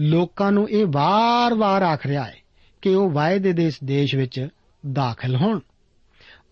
ਲੋਕਾਂ 0.01 0.53
ਨੂੰ 0.53 0.71
ਇਹ 0.71 0.87
ਵਾਰ-ਵਾਰ 0.89 1.83
ਆਖ 1.83 2.07
ਰਿਹਾ 2.07 2.25
ਹੈ 2.25 2.37
ਕਿ 2.83 2.95
ਉਹ 2.95 3.11
ਵਾਅਦੇ 3.11 3.53
ਦੇ 3.53 3.67
ਇਸ 3.67 3.79
ਦੇਸ਼ 3.85 4.15
ਵਿੱਚ 4.15 4.49
ਦਾਖਲ 4.93 5.37
ਹੋਣ। 5.37 5.61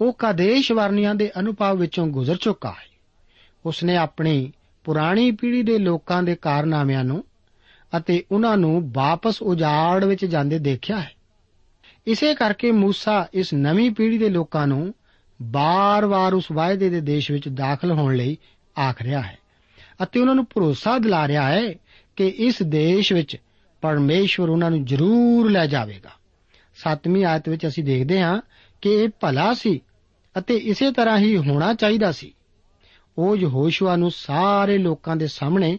ਉਹ 0.01 0.13
ਕਾਦੇਸ਼ 0.13 0.73
ਵਰਨੀਆਂ 0.73 1.15
ਦੇ 1.15 1.31
ਅਨੁਭਵ 1.39 1.77
ਵਿੱਚੋਂ 1.77 2.07
ਗੁਜ਼ਰ 2.07 2.37
ਚੁੱਕਾ 2.37 2.71
ਹੈ। 2.71 2.98
ਉਸਨੇ 3.67 3.97
ਆਪਣੀ 3.97 4.53
ਪੁਰਾਣੀ 4.85 5.31
ਪੀੜ੍ਹੀ 5.31 5.63
ਦੇ 5.63 5.79
ਲੋਕਾਂ 5.79 6.23
ਦੇ 6.23 6.35
ਕਾਰਨਾਮਿਆਂ 6.35 7.05
ਨੂੰ 7.05 7.25
ਅਤੇ 7.97 8.25
ਉਹਨਾਂ 8.33 8.57
ਨੂੰ 8.57 8.91
ਵਾਪਸ 8.93 9.43
ਉਜਾੜ 9.43 10.05
ਵਿੱਚ 10.05 10.25
ਜਾਂਦੇ 10.25 10.59
ਦੇਖਿਆ 10.59 11.01
ਹੈ। 11.01 11.11
ਇਸੇ 12.07 12.35
ਕਰਕੇ 12.35 12.71
ਮੂਸਾ 12.73 13.29
ਇਸ 13.35 13.55
ਨਵੀਂ 13.55 13.91
ਪੀੜ੍ਹੀ 13.91 14.19
ਦੇ 14.19 14.29
ਲੋਕਾਂ 14.29 14.67
ਨੂੰ 14.67 14.95
ਬਾਰ-ਬਾਰ 15.43 16.35
ਉਸ 16.35 16.51
ਵਾਅਦੇ 16.53 16.91
ਦੇ 16.91 17.01
ਦੇਸ਼ 17.01 17.31
ਵਿੱਚ 17.31 17.49
ਦਾਖਲ 17.49 17.93
ਹੋਣ 17.93 18.17
ਲਈ 18.17 18.37
ਆਖ 18.79 19.03
ਰਿਹਾ 19.03 19.23
ਹੈ 19.23 19.39
ਅਤੇ 20.03 20.21
ਉਹਨਾਂ 20.21 20.35
ਨੂੰ 20.35 20.45
ਭਰੋਸਾ 20.45 20.99
ਦਿਲਾ 20.99 21.29
ਰਿਹਾ 21.29 21.49
ਹੈ 21.49 21.75
ਕਿ 22.17 22.29
ਇਸ 22.29 22.63
ਦੇਸ਼ 22.63 23.13
ਵਿੱਚ 23.13 23.37
ਪਰਮੇਸ਼ਵਰ 23.81 24.49
ਉਹਨਾਂ 24.49 24.71
ਨੂੰ 24.71 24.85
ਜ਼ਰੂਰ 24.85 25.51
ਲੈ 25.51 25.67
ਜਾਵੇਗਾ। 25.67 26.11
7ਵੀਂ 26.77 27.25
ਆਇਤ 27.25 27.49
ਵਿੱਚ 27.49 27.67
ਅਸੀਂ 27.67 27.85
ਦੇਖਦੇ 27.85 28.21
ਹਾਂ 28.23 28.41
ਕਿ 28.83 28.91
ਇਹ 28.91 29.09
ਭਲਾ 29.21 29.55
ਸੀ 29.55 29.81
ਅਤੇ 30.39 30.57
ਇਸੇ 30.57 30.93
ਤਰ੍ਹਾਂ 30.93 31.19
ਹੀ 31.19 31.37
ਹੋਣਾ 31.37 31.75
ਚਾਹੀਦਾ 31.75 32.13
ਸੀ। 32.13 32.35
ਉਹ 33.19 33.37
ਯਹੋਸ਼ੂਆ 33.37 33.97
ਨੂੰ 33.97 34.11
ਸਾਰੇ 34.11 34.79
ਲੋਕਾਂ 34.79 35.17
ਦੇ 35.17 35.27
ਸਾਹਮਣੇ 35.27 35.79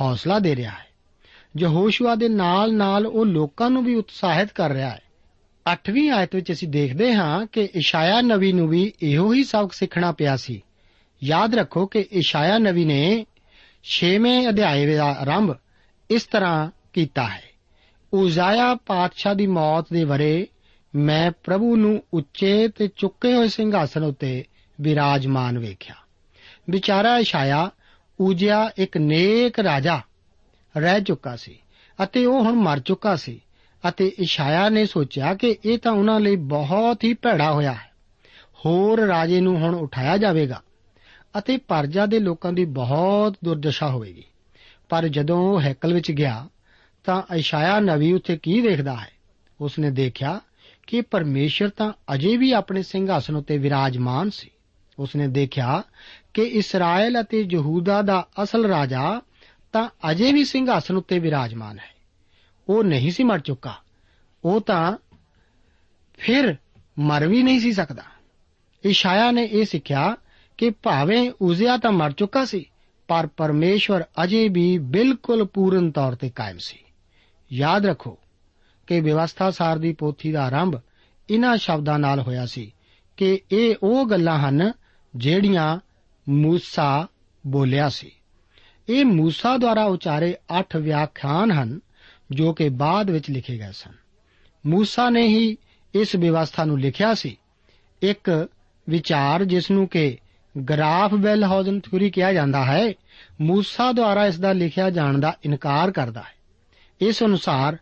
ਹੌਸਲਾ 0.00 0.38
ਦੇ 0.38 0.56
ਰਿਹਾ 0.56 0.70
ਹੈ। 0.70 0.86
ਯਹੋਸ਼ੂਆ 1.58 2.14
ਦੇ 2.14 2.28
ਨਾਲ-ਨਾਲ 2.28 3.06
ਉਹ 3.06 3.26
ਲੋਕਾਂ 3.26 3.70
ਨੂੰ 3.70 3.84
ਵੀ 3.84 3.94
ਉਤਸ਼ਾਹਿਤ 3.94 4.52
ਕਰ 4.52 4.70
ਰਿਹਾ 4.70 4.90
ਹੈ। 4.90 5.02
8ਵੀਂ 5.72 6.10
ਆਇਤ 6.10 6.34
ਵਿੱਚ 6.34 6.52
ਅਸੀਂ 6.52 6.68
ਦੇਖਦੇ 6.68 7.14
ਹਾਂ 7.14 7.46
ਕਿ 7.46 7.68
ਇਸ਼ਾਇਆ 7.74 8.20
ਨਵੀ 8.20 8.52
ਨੂੰ 8.52 8.68
ਵੀ 8.68 8.92
ਇਹੋ 9.02 9.32
ਹੀ 9.32 9.44
ਸਬਕ 9.44 9.72
ਸਿੱਖਣਾ 9.72 10.12
ਪਿਆ 10.12 10.36
ਸੀ। 10.36 10.62
ਯਾਦ 11.24 11.54
ਰੱਖੋ 11.54 11.86
ਕਿ 11.86 12.06
ਇਸ਼ਾਇਆ 12.12 12.58
ਨਵੀ 12.58 12.84
ਨੇ 12.84 13.26
6ਵੇਂ 13.82 14.48
ਅਧਿਆਏ 14.48 14.94
ਦਾ 14.94 15.04
ਆਰੰਭ 15.04 15.56
ਇਸ 16.10 16.24
ਤਰ੍ਹਾਂ 16.24 16.70
ਕੀਤਾ 16.92 17.28
ਹੈ। 17.28 17.42
ਉਜ਼ਾਇਆ 18.12 18.74
ਪਾਤਸ਼ਾਹ 18.74 19.34
ਦੀ 19.34 19.46
ਮੌਤ 19.46 19.86
ਦੇ 19.92 20.04
ਵਰੇ 20.04 20.46
ਮੈਂ 20.94 21.32
ਪ੍ਰਭੂ 21.44 21.76
ਨੂੰ 21.76 22.02
ਉੱਚੇ 22.14 22.68
ਤੇ 22.68 22.88
ਚੁੱਕੇ 22.96 23.34
ਹੋਏ 23.34 23.48
ਸਿੰਘਾਸਨ 23.48 24.02
ਉੱਤੇ 24.04 24.44
ਵਿਰਾਜਮਾਨ 24.80 25.58
ਵੇਖਿਆ। 25.58 25.94
ਵਿਚਾਰਾ 26.70 27.18
ਇਸ਼ਾਇਆ 27.18 27.70
ਉਜਿਆ 28.20 28.70
ਇੱਕ 28.76 28.96
ਨੇਕ 28.96 29.58
ਰਾਜਾ 29.58 30.00
ਰਹਿ 30.76 31.00
ਚੁੱਕਾ 31.00 31.36
ਸੀ 31.36 31.58
ਅਤੇ 32.04 32.26
ਉਹ 32.26 32.44
ਹੁਣ 32.44 32.52
ਮਰ 32.52 32.78
ਚੁੱਕਾ 32.78 33.16
ਸੀ 33.16 33.40
ਅਤੇ 33.88 34.12
ਇਸ਼ਾਇਆ 34.18 34.68
ਨੇ 34.68 34.86
ਸੋਚਿਆ 34.86 35.34
ਕਿ 35.34 35.56
ਇਹ 35.64 35.78
ਤਾਂ 35.78 35.92
ਉਹਨਾਂ 35.92 36.20
ਲਈ 36.20 36.36
ਬਹੁਤ 36.36 37.04
ਹੀ 37.04 37.14
ਭੈੜਾ 37.14 37.52
ਹੋਇਆ 37.52 37.72
ਹੈ। 37.72 37.90
ਹੋਰ 38.66 39.00
ਰਾਜੇ 39.00 39.40
ਨੂੰ 39.40 39.56
ਹੁਣ 39.56 39.74
ਉਠਾਇਆ 39.74 40.16
ਜਾਵੇਗਾ 40.16 40.62
ਅਤੇ 41.38 41.56
ਪਰਜਾ 41.56 42.06
ਦੇ 42.06 42.18
ਲੋਕਾਂ 42.18 42.52
ਦੀ 42.52 42.64
ਬਹੁਤ 42.64 43.36
ਦੁਰਦਸ਼ਾ 43.44 43.88
ਹੋਵੇਗੀ। 43.88 44.24
ਪਰ 44.88 45.08
ਜਦੋਂ 45.08 45.38
ਉਹ 45.38 45.60
ਹੈਕਲ 45.60 45.94
ਵਿੱਚ 45.94 46.10
ਗਿਆ 46.10 46.48
ਤਾਂ 47.04 47.34
ਇਸ਼ਾਇਆ 47.34 47.80
ਨਵੀ 47.80 48.12
ਉੱਥੇ 48.12 48.36
ਕੀ 48.36 48.60
ਦੇਖਦਾ 48.60 48.96
ਹੈ? 48.96 49.10
ਉਸਨੇ 49.60 49.90
ਦੇਖਿਆ 49.90 50.40
ਕਿ 50.86 51.00
ਪਰਮੇਸ਼ਰ 51.00 51.68
ਤਾਂ 51.68 51.92
ਅਜੇ 52.14 52.36
ਵੀ 52.36 52.52
ਆਪਣੇ 52.52 52.82
ਸਿੰਘਾਸਨ 52.82 53.36
ਉੱਤੇ 53.36 53.58
ਵਿਰਾਜਮਾਨ 53.58 54.30
ਸੀ। 54.30 54.50
ਉਸਨੇ 54.98 55.28
ਦੇਖਿਆ 55.28 55.82
ਕਿ 56.34 56.42
ਇਸਰਾਇਲ 56.42 57.20
ਅਤੇ 57.20 57.48
ਯਹੂਦਾ 57.52 58.02
ਦਾ 58.02 58.28
ਅਸਲ 58.42 58.66
ਰਾਜਾ 58.66 59.20
ਤਾਂ 59.72 59.88
ਅਜੇ 60.10 60.32
ਵੀ 60.32 60.44
ਸਿੰਘਾਸਨ 60.44 60.96
ਉੱਤੇ 60.96 61.18
ਵਿਰਾਜਮਾਨ 61.18 61.78
ਹੈ। 61.78 61.94
ਉਹ 62.68 62.84
ਨਹੀਂ 62.84 63.10
ਸੀ 63.10 63.24
ਮਰ 63.24 63.38
ਚੁੱਕਾ। 63.38 63.76
ਉਹ 64.44 64.60
ਤਾਂ 64.60 64.96
ਫਿਰ 66.18 66.56
ਮਰ 66.98 67.28
ਵੀ 67.28 67.42
ਨਹੀਂ 67.42 67.60
ਸੀ 67.60 67.72
ਸਕਦਾ। 67.72 68.02
ਇਸ਼ਾਇਆ 68.84 69.30
ਨੇ 69.30 69.44
ਇਹ 69.44 69.64
ਸਿੱਖਿਆ 69.64 70.16
ਕਿ 70.58 70.70
ਭਾਵੇਂ 70.70 71.30
ਉਜ਼ਿਆ 71.40 71.76
ਤਾਂ 71.76 71.92
ਮਰ 71.92 72.12
ਚੁੱਕਾ 72.12 72.44
ਸੀ, 72.44 72.64
ਪਰ 73.08 73.26
ਪਰਮੇਸ਼ਵਰ 73.26 74.04
ਅਜੇ 74.24 74.48
ਵੀ 74.48 74.78
ਬਿਲਕੁਲ 74.78 75.44
ਪੂਰਨ 75.44 75.90
ਤੌਰ 75.90 76.14
ਤੇ 76.14 76.30
ਕਾਇਮ 76.30 76.58
ਸੀ। 76.58 76.78
ਯਾਦ 77.52 77.86
ਰੱਖੋ 77.86 78.18
ਕਿ 78.86 79.00
ਵਿਵਸਥਾ 79.00 79.50
ਸਾਰ 79.50 79.78
ਦੀ 79.78 79.92
ਪੋਥੀ 79.92 80.32
ਦਾ 80.32 80.44
ਆਰੰਭ 80.44 80.80
ਇਹਨਾਂ 81.30 81.56
ਸ਼ਬਦਾਂ 81.56 81.98
ਨਾਲ 81.98 82.20
ਹੋਇਆ 82.20 82.46
ਸੀ 82.46 82.74
ਕਿ 83.16 83.40
ਇਹ 83.52 83.74
ਉਹ 83.82 84.06
ਗੱਲਾਂ 84.06 84.38
ਹਨ 84.38 84.72
ਜਿਹੜੀਆਂ 85.16 85.78
ਮੂਸਾ 86.28 87.08
ਬੋਲਿਆ 87.46 87.88
ਸੀ। 87.88 88.10
ਇਹ 88.88 89.04
ਮੂਸਾ 89.04 89.56
ਦੁਆਰਾ 89.56 89.84
ਉਚਾਰੇ 89.84 90.36
8 90.58 90.76
ਵਿਆਖਿਆਨ 90.76 91.50
ਹਨ, 91.50 91.80
ਜੋ 92.30 92.52
ਕਿ 92.52 92.68
ਬਾਅਦ 92.68 93.10
ਵਿੱਚ 93.10 93.30
ਲਿਖੇ 93.30 93.58
ਗਏ 93.58 93.72
ਸਨ। 93.72 93.92
ਮੂਸਾ 94.66 95.10
ਨੇ 95.10 95.26
ਹੀ 95.26 95.56
ਇਸ 95.94 96.16
ਵਿਵਸਥਾ 96.16 96.64
ਨੂੰ 96.64 96.80
ਲਿਖਿਆ 96.80 97.14
ਸੀ। 97.14 97.36
ਇੱਕ 98.02 98.48
ਵਿਚਾਰ 98.88 99.44
ਜਿਸ 99.44 99.70
ਨੂੰ 99.70 99.88
ਕਿ 99.88 100.18
ਗ੍ਰਾਫ 100.68 101.14
ਬੈਲਹਾਊਜ਼ਨ 101.14 101.80
ਥਿਊਰੀ 101.80 102.10
ਕਿਹਾ 102.10 102.32
ਜਾਂਦਾ 102.32 102.64
ਹੈ, 102.64 102.92
ਮੂਸਾ 103.40 103.92
ਦੁਆਰਾ 103.92 104.26
ਇਸ 104.26 104.40
ਦਾ 104.40 104.52
ਲਿਖਿਆ 104.52 104.90
ਜਾਣ 104.90 105.18
ਦਾ 105.18 105.36
ਇਨਕਾਰ 105.44 105.90
ਕਰਦਾ 105.90 106.20
ਹੈ। 106.20 106.34
ਇਸ 107.00 107.22
ਅਨੁਸਾਰ 107.22 107.78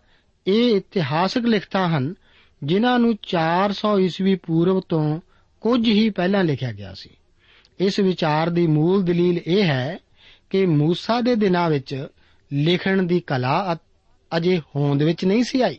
ਇਹ 0.47 0.77
ਇਤਿਹਾਸਕ 0.77 1.41
ਲਿਖਤਾਂ 1.41 1.89
ਹਨ, 1.89 2.15
ਜਿਨ੍ਹਾਂ 2.63 2.99
ਨੂੰ 2.99 3.17
400 3.23 3.99
ਈਸਵੀ 3.99 4.35
ਪੂਰਵ 4.35 4.81
ਤੋਂ 4.81 5.21
ਕੁਝ 5.61 5.89
ਹੀ 5.89 6.11
ਪਹਿਲਾਂ 6.11 6.45
ਲਿਖਿਆ 6.45 6.73
ਗਿਆ 6.73 6.95
ਸੀ। 6.95 7.11
ਇਸ 7.81 7.99
ਵਿਚਾਰ 8.01 8.51
ਦੀ 8.51 8.67
ਮੂਲ 8.67 9.03
ਦਲੀਲ 9.03 9.41
ਇਹ 9.47 9.63
ਹੈ 9.63 9.99
ਕਿ 10.51 10.67
ਮੂਸਾ 10.67 11.21
ਦੇ 11.21 11.35
ਦਿਨਾਂ 11.35 11.71
ਵਿੱਚ 11.71 12.07
ਲਿਖਣ 12.53 13.03
ਦੀ 13.03 13.21
ਕਲਾ 13.21 13.77
ਅਜੇ 14.37 14.59
ਹੋਂਦ 14.59 15.03
ਵਿੱਚ 15.03 15.25
ਨਹੀਂ 15.25 15.45
ਸੀ 15.45 15.61
ਆਈ। 15.61 15.79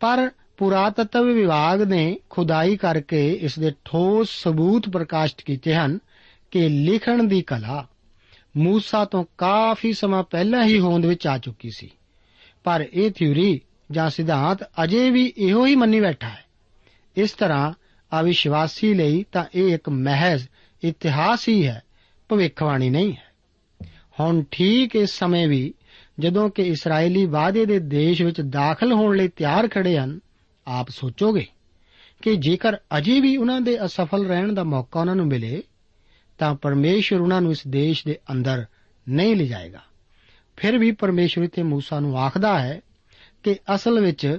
ਪਰ 0.00 0.30
ਪੁਰਾਤਤਵ 0.56 1.24
ਵਿਭਾਗ 1.24 1.82
ਨੇ 1.82 2.16
ਖੁਦਾਈ 2.30 2.76
ਕਰਕੇ 2.76 3.32
ਇਸ 3.32 3.58
ਦੇ 3.58 3.72
ਠੋਸ 3.84 4.30
ਸਬੂਤ 4.42 4.88
ਪ੍ਰਕਾਸ਼ਿਤ 4.88 5.44
ਕੀਤੇ 5.44 5.74
ਹਨ 5.74 5.98
ਕਿ 6.50 6.68
ਲਿਖਣ 6.68 7.24
ਦੀ 7.24 7.42
ਕਲਾ 7.42 7.86
ਮੂਸਾ 8.56 9.04
ਤੋਂ 9.04 9.24
ਕਾਫੀ 9.38 9.92
ਸਮਾਂ 9.92 10.22
ਪਹਿਲਾਂ 10.22 10.64
ਹੀ 10.64 10.78
ਹੋਂਦ 10.78 11.06
ਵਿੱਚ 11.06 11.26
ਆ 11.26 11.38
ਚੁੱਕੀ 11.38 11.70
ਸੀ। 11.70 11.90
ਪਰ 12.64 12.86
ਇਹ 12.92 13.10
ਥਿਊਰੀ 13.10 13.60
ਜਾਂ 13.90 14.10
ਸਿਧਾਂਤ 14.10 14.58
ਅਜੇ 14.84 15.10
ਵੀ 15.10 15.32
ਇਹੋ 15.36 15.66
ਹੀ 15.66 15.76
ਮੰਨੀ 15.76 16.00
ਬੈਠਾ 16.00 16.28
ਹੈ। 16.28 16.44
ਇਸ 17.16 17.32
ਤਰ੍ਹਾਂ 17.32 17.72
ਅਵਿਸ਼ਵਾਸੀ 18.20 18.94
ਲਈ 18.94 19.24
ਤਾਂ 19.32 19.44
ਇਹ 19.54 19.74
ਇੱਕ 19.74 19.88
ਮਹਿਜ਼ 19.88 20.46
ਇਤਿਹਾਸ 20.88 21.48
ਹੀ 21.48 21.66
ਹੈ, 21.66 21.82
ਭਵਿੱਖਬਾਣੀ 22.28 22.90
ਨਹੀਂ 22.90 23.12
ਹੈ। 23.12 23.26
ਹੁਣ 24.20 24.42
ਠੀਕ 24.50 24.96
ਇਸ 24.96 25.10
ਸਮੇਂ 25.10 25.48
ਵੀ 25.48 25.74
ਜਦੋਂ 26.18 26.50
ਕਿ 26.50 26.62
ਇਸرائیਲੀ 26.62 27.26
ਵਾਅਦੇ 27.26 27.66
ਦੇ 27.66 27.78
ਦੇਸ਼ 27.78 28.22
ਵਿੱਚ 28.22 28.40
ਦਾਖਲ 28.40 28.92
ਹੋਣ 28.92 29.16
ਲਈ 29.16 29.28
ਤਿਆਰ 29.28 29.68
ਖੜੇ 29.68 29.98
ਹਨ, 29.98 30.20
ਆਪ 30.66 30.88
ਸੋਚੋਗੇ 30.88 31.46
ਕਿ 32.22 32.36
ਜੇਕਰ 32.36 32.76
ਅਜੇ 32.98 33.20
ਵੀ 33.20 33.36
ਉਹਨਾਂ 33.36 33.60
ਦੇ 33.60 33.84
ਅਸਫਲ 33.84 34.26
ਰਹਿਣ 34.26 34.52
ਦਾ 34.52 34.64
ਮੌਕਾ 34.64 35.00
ਉਹਨਾਂ 35.00 35.16
ਨੂੰ 35.16 35.26
ਮਿਲੇ, 35.26 35.62
ਤਾਂ 36.38 36.54
ਪਰਮੇਸ਼ਰ 36.54 37.20
ਉਹਨਾਂ 37.20 37.40
ਨੂੰ 37.40 37.52
ਇਸ 37.52 37.66
ਦੇਸ਼ 37.66 38.06
ਦੇ 38.06 38.18
ਅੰਦਰ 38.30 38.66
ਨਹੀਂ 39.08 39.36
ਲਿਜਾਏਗਾ। 39.36 39.82
ਫਿਰ 40.56 40.78
ਵੀ 40.78 40.92
ਪਰਮੇਸ਼ਰ 40.92 41.42
ਇਥੇ 41.42 41.62
موسی 41.62 42.00
ਨੂੰ 42.00 42.18
ਆਖਦਾ 42.18 42.58
ਹੈ 42.58 42.80
ਕਿ 43.42 43.56
ਅਸਲ 43.74 44.00
ਵਿੱਚ 44.00 44.38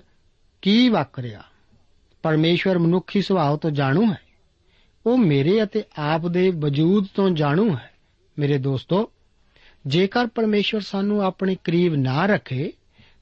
ਕੀ 0.61 0.89
ਵਾਪਰਿਆ 0.89 1.43
ਪਰਮੇਸ਼ਰ 2.23 2.77
ਮਨੁੱਖੀ 2.77 3.21
ਸੁਭਾਅ 3.21 3.57
ਤੋਂ 3.57 3.71
ਜਾਣੂ 3.71 4.11
ਹੈ। 4.11 4.26
ਉਹ 5.07 5.17
ਮੇਰੇ 5.17 5.63
ਅਤੇ 5.63 5.83
ਆਪ 5.99 6.27
ਦੇ 6.27 6.49
ਵਜੂਦ 6.49 7.07
ਤੋਂ 7.15 7.29
ਜਾਣੂ 7.29 7.77
ਹੈ। 7.77 7.93
ਮੇਰੇ 8.39 8.57
ਦੋਸਤੋ, 8.57 9.11
ਜੇਕਰ 9.87 10.27
ਪਰਮੇਸ਼ਰ 10.27 10.81
ਸਾਨੂੰ 10.81 11.21
ਆਪਣੇ 11.21 11.57
ਕਰੀਬ 11.63 11.95
ਨਾ 11.95 12.25
ਰੱਖੇ, 12.25 12.73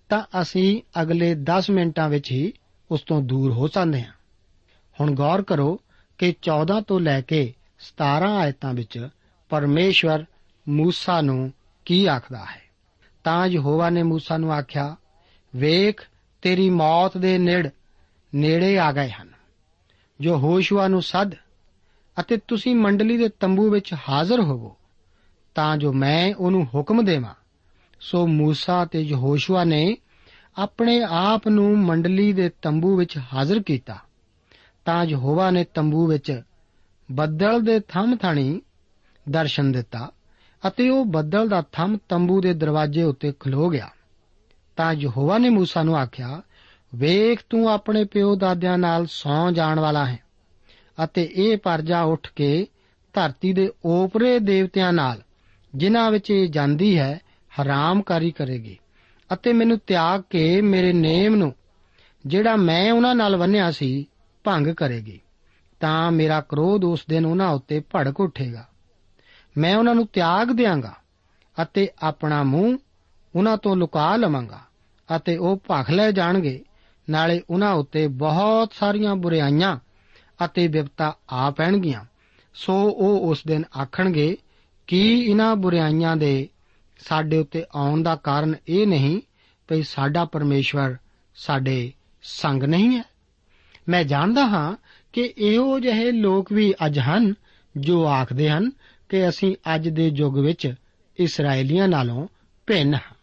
ਤਾਂ 0.09 0.41
ਅਸੀਂ 0.41 0.81
ਅਗਲੇ 1.01 1.35
10 1.35 1.69
ਮਿੰਟਾਂ 1.69 2.09
ਵਿੱਚ 2.09 2.31
ਹੀ 2.31 2.53
ਉਸ 2.91 3.01
ਤੋਂ 3.01 3.21
ਦੂਰ 3.21 3.51
ਹੋ 3.51 3.67
ਜਾਂਦੇ 3.67 4.03
ਹਾਂ। 4.03 4.13
ਹੁਣ 5.01 5.15
ਗੌਰ 5.15 5.41
ਕਰੋ 5.41 5.81
ਕਿ 6.17 6.35
14 6.41 6.81
ਤੋਂ 6.81 6.99
ਲੈ 6.99 7.21
ਕੇ 7.21 7.53
17 7.79 8.37
ਆਇਤਾਂ 8.37 8.73
ਵਿੱਚ 8.73 9.09
ਪਰਮੇਸ਼ਵਰ 9.49 10.25
ਮੂਸਾ 10.69 11.21
ਨੂੰ 11.21 11.53
ਕੀ 11.85 12.05
ਆਖਦਾ 12.05 12.45
ਹੈ। 12.45 12.61
ਤਾਂ 13.23 13.47
ਯਹੋਵਾ 13.47 13.89
ਨੇ 13.89 14.03
ਮੂਸਾ 14.03 14.37
ਨੂੰ 14.37 14.53
ਆਖਿਆ, 14.53 14.95
ਵੇਖ, 15.55 16.01
ਤੇਰੀ 16.41 16.69
ਮੌਤ 16.69 17.17
ਦੇ 17.17 17.37
ਨੇੜ 17.37 17.69
ਨੇੜੇ 18.35 18.79
ਆ 18.79 18.91
ਗਏ 18.91 19.09
ਹਨ। 19.09 19.29
ਜੋ 20.21 20.37
ਹੋਸ਼ੂਆ 20.37 20.87
ਨੂੰ 20.87 21.01
ਸੱਦ 21.01 21.31
ਅਤੇ 22.20 22.36
ਤੁਸੀਂ 22.48 22.76
ਮੰਡਲੀ 22.76 23.16
ਦੇ 23.16 23.28
ਤੰਬੂ 23.28 23.70
ਵਿੱਚ 23.70 23.94
ਹਾਜ਼ਰ 24.08 24.40
ਹੋਵੋ 24.40 24.76
ਤਾਂ 25.54 25.76
ਜੋ 25.76 25.92
ਮੈਂ 25.92 26.34
ਉਹਨੂੰ 26.34 26.66
ਹੁਕਮ 26.74 27.04
ਦੇਵਾਂ 27.04 27.34
ਸੋ 28.00 28.26
موسی 28.26 28.88
ਤੇ 28.90 29.00
ਯਹੋਸ਼ੂਆ 29.00 29.64
ਨੇ 29.64 29.96
ਆਪਣੇ 30.56 31.02
ਆਪ 31.10 31.48
ਨੂੰ 31.48 31.78
ਮੰਡਲੀ 31.78 32.32
ਦੇ 32.32 32.50
ਤੰਬੂ 32.62 32.96
ਵਿੱਚ 32.96 33.18
ਹਾਜ਼ਰ 33.34 33.62
ਕੀਤਾ 33.62 33.98
ਤਾਂ 34.84 35.04
ਯਹੋਵਾ 35.04 35.50
ਨੇ 35.50 35.64
ਤੰਬੂ 35.64 36.06
ਵਿੱਚ 36.06 36.42
ਬੱਦਲ 37.12 37.62
ਦੇ 37.62 37.80
ਥੰਮ 37.80 38.16
ਥਣੀ 38.16 38.62
ਦਰਸ਼ਨ 39.28 39.72
ਦਿੱਤਾ 39.72 40.10
ਅਤੇ 40.66 40.88
ਉਹ 40.90 41.04
ਬੱਦਲ 41.04 41.48
ਦਾ 41.48 41.62
ਥੰਮ 41.72 41.98
ਤੰਬੂ 42.08 42.40
ਦੇ 42.40 42.54
ਦਰਵਾਜ਼ੇ 42.54 43.02
ਉੱਤੇ 43.02 43.32
ਖਲੋ 43.40 43.68
ਗਿਆ 43.70 43.90
ਤਾਂ 44.76 44.92
ਯਹੋਵਾ 44.92 45.38
ਨੇ 45.38 45.48
موسی 45.48 45.84
ਨੂੰ 45.84 45.96
ਆਖਿਆ 45.96 46.42
ਵੇਖ 46.94 47.42
ਤੂੰ 47.50 47.70
ਆਪਣੇ 47.70 48.04
ਪਿਓ 48.04 48.36
ਦਾਦਿਆਂ 48.36 48.78
ਨਾਲ 48.78 49.06
ਸੌ 49.06 49.50
ਜਾਣ 49.50 49.80
ਵਾਲਾ 49.80 50.06
ਹੈ 50.06 50.18
ਅਤੇ 51.03 51.29
ਇਹ 51.35 51.57
ਪਰਜਾ 51.57 52.01
ਉੱਠ 52.01 52.27
ਕੇ 52.35 52.67
ਧਰਤੀ 53.13 53.53
ਦੇ 53.53 53.71
ਓਪਰੇ 53.85 54.39
ਦੇਵਤਿਆਂ 54.39 54.93
ਨਾਲ, 54.93 55.21
ਜਿਨ੍ਹਾਂ 55.75 56.11
ਵਿੱਚ 56.11 56.31
ਇਹ 56.31 56.49
ਜਾਂਦੀ 56.49 56.97
ਹੈ 56.99 57.21
ਹਰਾਮਕਾਰੀ 57.61 58.31
ਕਰੇਗੀ। 58.31 58.77
ਅਤੇ 59.33 59.53
ਮੈਨੂੰ 59.53 59.79
ਤਿਆਗ 59.87 60.21
ਕੇ 60.29 60.61
ਮੇਰੇ 60.61 60.93
ਨੇਮ 60.93 61.35
ਨੂੰ, 61.35 61.53
ਜਿਹੜਾ 62.25 62.55
ਮੈਂ 62.55 62.91
ਉਹਨਾਂ 62.91 63.15
ਨਾਲ 63.15 63.37
ਬੰਨਿਆ 63.37 63.71
ਸੀ, 63.71 64.07
ਭੰਗ 64.43 64.67
ਕਰੇਗੀ। 64.67 65.21
ਤਾਂ 65.79 66.11
ਮੇਰਾ 66.11 66.41
ਕ੍ਰੋਧ 66.41 66.83
ਉਸ 66.83 67.05
ਦਿਨ 67.09 67.25
ਉਹਨਾਂ 67.25 67.49
ਉੱਤੇ 67.49 67.79
ਭੜਕ 67.79 68.19
ਉੱਠੇਗਾ। 68.19 68.67
ਮੈਂ 69.57 69.75
ਉਹਨਾਂ 69.75 69.95
ਨੂੰ 69.95 70.07
ਤਿਆਗ 70.07 70.51
ਦਿਆਂਗਾ, 70.51 70.93
ਅਤੇ 71.61 71.89
ਆਪਣਾ 72.01 72.43
ਮੂੰਹ 72.43 72.77
ਉਹਨਾਂ 73.35 73.57
ਤੋਂ 73.57 73.75
ਲੁਕਾ 73.75 74.15
ਲਵਾਂਗਾ, 74.15 74.59
ਅਤੇ 75.15 75.37
ਉਹ 75.37 75.61
ਭਖ 75.71 75.89
ਲੈ 75.89 76.11
ਜਾਣਗੇ। 76.11 76.63
ਨਾਲੇ 77.09 77.41
ਉਹਨਾਂ 77.49 77.73
ਉੱਤੇ 77.73 78.07
ਬਹੁਤ 78.07 78.73
ਸਾਰੀਆਂ 78.73 79.15
ਬੁਰਾਈਆਂ 79.15 79.79
ਅਤੇ 80.45 80.67
ਵਿਪਤਾ 80.67 81.15
ਆ 81.29 81.51
ਪੈਣਗੀਆਂ 81.51 82.05
ਸੋ 82.53 82.73
ਉਹ 82.89 83.29
ਉਸ 83.29 83.43
ਦਿਨ 83.47 83.63
ਆਖਣਗੇ, 83.81 84.37
ਕਿ 84.87 85.25
ਇਹਨਾਂ 85.29 85.55
ਬੁਰੀਆਈਆਂ 85.55 86.15
ਦੇ 86.15 86.49
ਸਾਡੇ 86.99 87.37
ਉੱਤੇ 87.37 87.65
ਆਉਣ 87.75 88.03
ਦਾ 88.03 88.15
ਕਾਰਨ 88.15 88.55
ਇਹ 88.67 88.87
ਨਹੀਂ 88.87 89.21
ਕਿ 89.67 89.83
ਸਾਡਾ 89.83 90.25
ਪਰਮੇਸ਼ਵਰ 90.25 90.95
ਸਾਡੇ 91.35 91.93
ਸੰਗ 92.23 92.63
ਨਹੀਂ 92.63 92.97
ਹੈ? 92.97 93.03
ਮੈਂ 93.89 94.03
ਜਾਣਦਾ 94.03 94.47
ਹਾਂ 94.47 94.75
ਕਿ 95.13 95.33
ਇਹੋ 95.37 95.79
ਜਿਹੇ 95.79 96.11
ਲੋਕ 96.11 96.51
ਵੀ 96.51 96.73
ਅੱਜ 96.85 96.99
ਹਨ 96.99 97.33
ਜੋ 97.77 98.05
ਆਖਦੇ 98.05 98.49
ਹਨ 98.49 98.71
ਕਿ 99.09 99.29
ਅਸੀਂ 99.29 99.55
ਅੱਜ 99.75 99.89
ਦੇ 99.89 100.11
ਯੁੱਗ 100.15 100.37
ਵਿੱਚ 100.37 100.73
ਇਸرائیਲੀਆਂ 101.19 101.87
ਨਾਲੋਂ 101.87 102.27
ਭਿੰਨ 102.67 102.93
ਹਾਂ। 102.93 103.15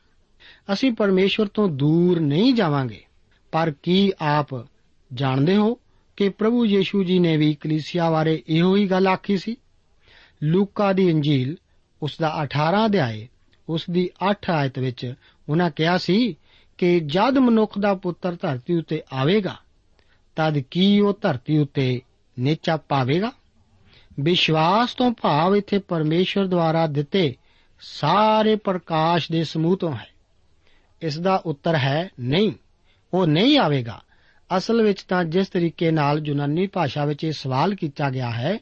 ਅਸੀਂ 0.72 0.92
ਪਰਮੇਸ਼ਵਰ 0.92 1.46
ਤੋਂ 1.46 1.68
ਦੂਰ 1.68 2.20
ਨਹੀਂ 2.20 2.54
ਜਾਵਾਂਗੇ। 2.54 3.04
ਪਰ 3.52 3.72
ਕੀ 3.82 4.12
ਆਪ 4.20 4.66
ਜਾਣਦੇ 5.14 5.56
ਹੋ? 5.56 5.78
ਕਿ 6.22 6.28
ਪ੍ਰਭੂ 6.28 6.66
ਯੀਸ਼ੂ 6.66 7.04
ਜੀ 7.04 7.18
ਨੇ 7.18 7.36
ਵੀ 7.36 7.54
ਕਲੀਸਿਆ 7.54 8.10
ਬਾਰੇ 8.10 8.42
ਇਹੋ 8.48 8.76
ਹੀ 8.76 8.86
ਗੱਲ 8.86 9.08
ਆਖੀ 9.08 9.38
ਸੀ। 9.38 9.56
ਲੂਕਾ 10.42 10.92
ਦੀ 10.92 11.10
ਇੰਜੀਲ 11.10 11.56
ਉਸ 12.02 12.18
ਦਾ 12.20 12.42
18 12.42 12.86
ਅਧਿਆਏ, 12.86 13.28
ਉਸ 13.68 13.84
ਦੀ 13.90 14.10
8 14.30 14.50
ਆਇਤ 14.50 14.78
ਵਿੱਚ 14.78 15.14
ਉਹਨਾਂ 15.48 15.70
ਕਿਹਾ 15.70 15.98
ਸੀ 15.98 16.36
ਕਿ 16.78 17.00
ਜਦ 17.00 17.38
ਮਨੁੱਖ 17.38 17.78
ਦਾ 17.78 17.94
ਪੁੱਤਰ 17.94 18.36
ਧਰਤੀ 18.40 18.74
ਉੱਤੇ 18.74 19.02
ਆਵੇਗਾ, 19.12 19.56
ਤਦ 20.36 20.58
ਕੀ 20.58 21.00
ਉਹ 21.00 21.18
ਧਰਤੀ 21.22 21.58
ਉੱਤੇ 21.58 22.00
ਨੇਚਾ 22.38 22.76
ਪਾਵੇਗਾ? 22.76 23.32
ਵਿਸ਼ਵਾਸ 24.20 24.94
ਤੋਂ 24.94 25.10
ਭਾਵ 25.10 25.56
ਇੱਥੇ 25.56 25.78
ਪਰਮੇਸ਼ਰ 25.78 26.46
ਦੁਆਰਾ 26.46 26.86
ਦਿੱਤੇ 26.86 27.36
ਸਾਰੇ 27.80 28.56
ਪ੍ਰਕਾਸ਼ 28.56 29.32
ਦੇ 29.32 29.44
ਸਮੂਹ 29.44 29.76
ਤੋਂ 29.76 29.92
ਹੈ। 29.92 30.08
ਇਸ 31.02 31.18
ਦਾ 31.18 31.42
ਉੱਤਰ 31.46 31.74
ਹੈ 31.74 32.08
ਨਹੀਂ, 32.20 32.52
ਉਹ 33.14 33.26
ਨਹੀਂ 33.26 33.58
ਆਵੇਗਾ। 33.58 34.02
ਅਸਲ 34.56 34.82
ਵਿੱਚ 34.82 35.02
ਤਾਂ 35.02 35.24
ਜਿਸ 35.24 35.48
ਤਰੀਕੇ 35.48 35.90
ਨਾਲ 35.90 36.20
ਯੂਨਾਨੀ 36.26 36.66
ਭਾਸ਼ਾ 36.66 37.04
ਵਿੱਚ 37.04 37.24
ਇਹ 37.24 37.32
ਸਵਾਲ 37.32 37.74
ਕੀਤਾ 37.74 38.10
ਗਿਆ 38.10 38.30
ਹੈ, 38.30 38.58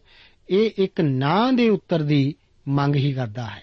ਇਹ 0.51 0.71
ਇੱਕ 0.79 1.01
ਨਾਂ 1.01 1.53
ਦੇ 1.53 1.69
ਉੱਤਰ 1.69 2.03
ਦੀ 2.03 2.35
ਮੰਗ 2.69 2.97
ਹੀ 2.97 3.13
ਕਰਦਾ 3.13 3.47
ਹੈ। 3.47 3.63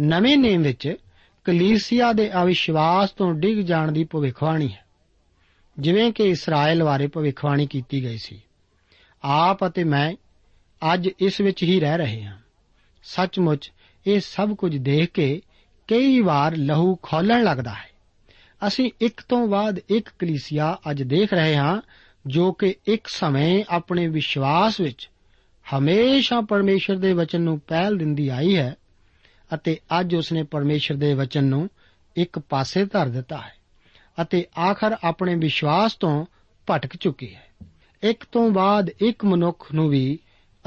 ਨਵੇਂ 0.00 0.36
ਨੇਮ 0.38 0.62
ਵਿੱਚ 0.62 0.96
ਕਲੀਸਿਆ 1.44 2.12
ਦੇ 2.12 2.30
ਅਵਿਸ਼ਵਾਸ 2.42 3.10
ਤੋਂ 3.10 3.32
ਡਿੱਗ 3.34 3.58
ਜਾਣ 3.58 3.92
ਦੀ 3.92 4.04
ਭਵਿੱਖਬਾਣੀ 4.04 4.72
ਹੈ, 4.72 4.84
ਜਿਵੇਂ 5.78 6.12
ਕਿ 6.12 6.24
ਇਸਰਾਇਲ 6.24 6.84
ਬਾਰੇ 6.84 7.06
ਭਵਿੱਖਬਾਣੀ 7.06 7.66
ਕੀਤੀ 7.66 8.02
ਗਈ 8.04 8.18
ਸੀ। 8.18 8.40
ਆਪ 9.24 9.66
ਅਤੇ 9.66 9.84
ਮੈਂ 9.84 10.12
ਅੱਜ 10.94 11.08
ਇਸ 11.18 11.40
ਵਿੱਚ 11.40 11.62
ਹੀ 11.62 11.80
ਰਹਿ 11.80 11.98
ਰਹੇ 11.98 12.22
ਹਾਂ। 12.24 12.36
ਸੱਚਮੁੱਚ 13.02 13.72
ਇਹ 14.06 14.20
ਸਭ 14.20 14.54
ਕੁਝ 14.54 14.76
ਦੇਖ 14.76 15.10
ਕੇ 15.10 15.40
ਕਈ 15.88 16.20
ਵਾਰ 16.20 16.56
ਲਹੂ 16.56 16.94
ਖੋਲਣ 17.02 17.44
ਲੱਗਦਾ 17.44 17.70
ਹੈ। 17.70 17.97
ਅਸੀਂ 18.66 18.90
ਇੱਕ 19.00 19.20
ਤੋਂ 19.28 19.46
ਬਾਅਦ 19.46 19.78
ਇੱਕ 19.88 20.08
ਕਲੀਸਿਆ 20.18 20.78
ਅੱਜ 20.90 21.02
ਦੇਖ 21.02 21.32
ਰਹੇ 21.32 21.56
ਹਾਂ, 21.56 21.80
ਜੋ 22.26 22.52
ਕਿ 22.52 22.74
ਇੱਕ 22.86 23.06
ਸਮੇਂ 23.06 23.64
ਆਪਣੇ 23.68 24.06
ਵਿਸ਼ਵਾਸ 24.08 24.80
ਵਿੱਚ 24.80 25.10
ਹਮੇਸ਼ਾ 25.66 26.40
ਪਰਮੇਸ਼ਰ 26.40 26.96
ਦੇ 26.96 27.12
ਵਚਨ 27.12 27.40
ਨੂੰ 27.40 27.60
ਪਹਿਲ 27.60 27.96
ਦਿੰਦੀ 27.96 28.28
ਆਈ 28.28 28.56
ਹੈ 28.56 28.76
ਅਤੇ 29.54 29.78
ਅੱਜ 30.00 30.14
ਉਸਨੇ 30.14 30.42
ਪਰਮੇਸ਼ਰ 30.42 30.94
ਦੇ 30.94 31.14
ਵਚਨ 31.14 31.44
ਨੂੰ 31.44 31.68
ਇੱਕ 32.16 32.38
ਪਾਸੇ 32.38 32.84
ਧਰ 32.84 33.08
ਦਿੱਤਾ 33.08 33.36
ਹੈ 33.36 33.52
ਅਤੇ 34.22 34.46
ਆਖਰ 34.58 34.96
ਆਪਣੇ 35.04 35.34
ਵਿਸ਼ਵਾਸ 35.34 35.94
ਤੋਂ 35.94 36.26
ਭਟਕ 36.70 36.96
ਚੁੱਕੀ 36.96 37.34
ਹੈ। 37.34 37.46
ਇੱਕ 38.02 38.24
ਤੋਂ 38.32 38.50
ਬਾਅਦ 38.50 38.90
ਇੱਕ 39.00 39.24
ਮਨੁੱਖ 39.24 39.72
ਨੂੰ 39.74 39.88
ਵੀ 39.88 40.18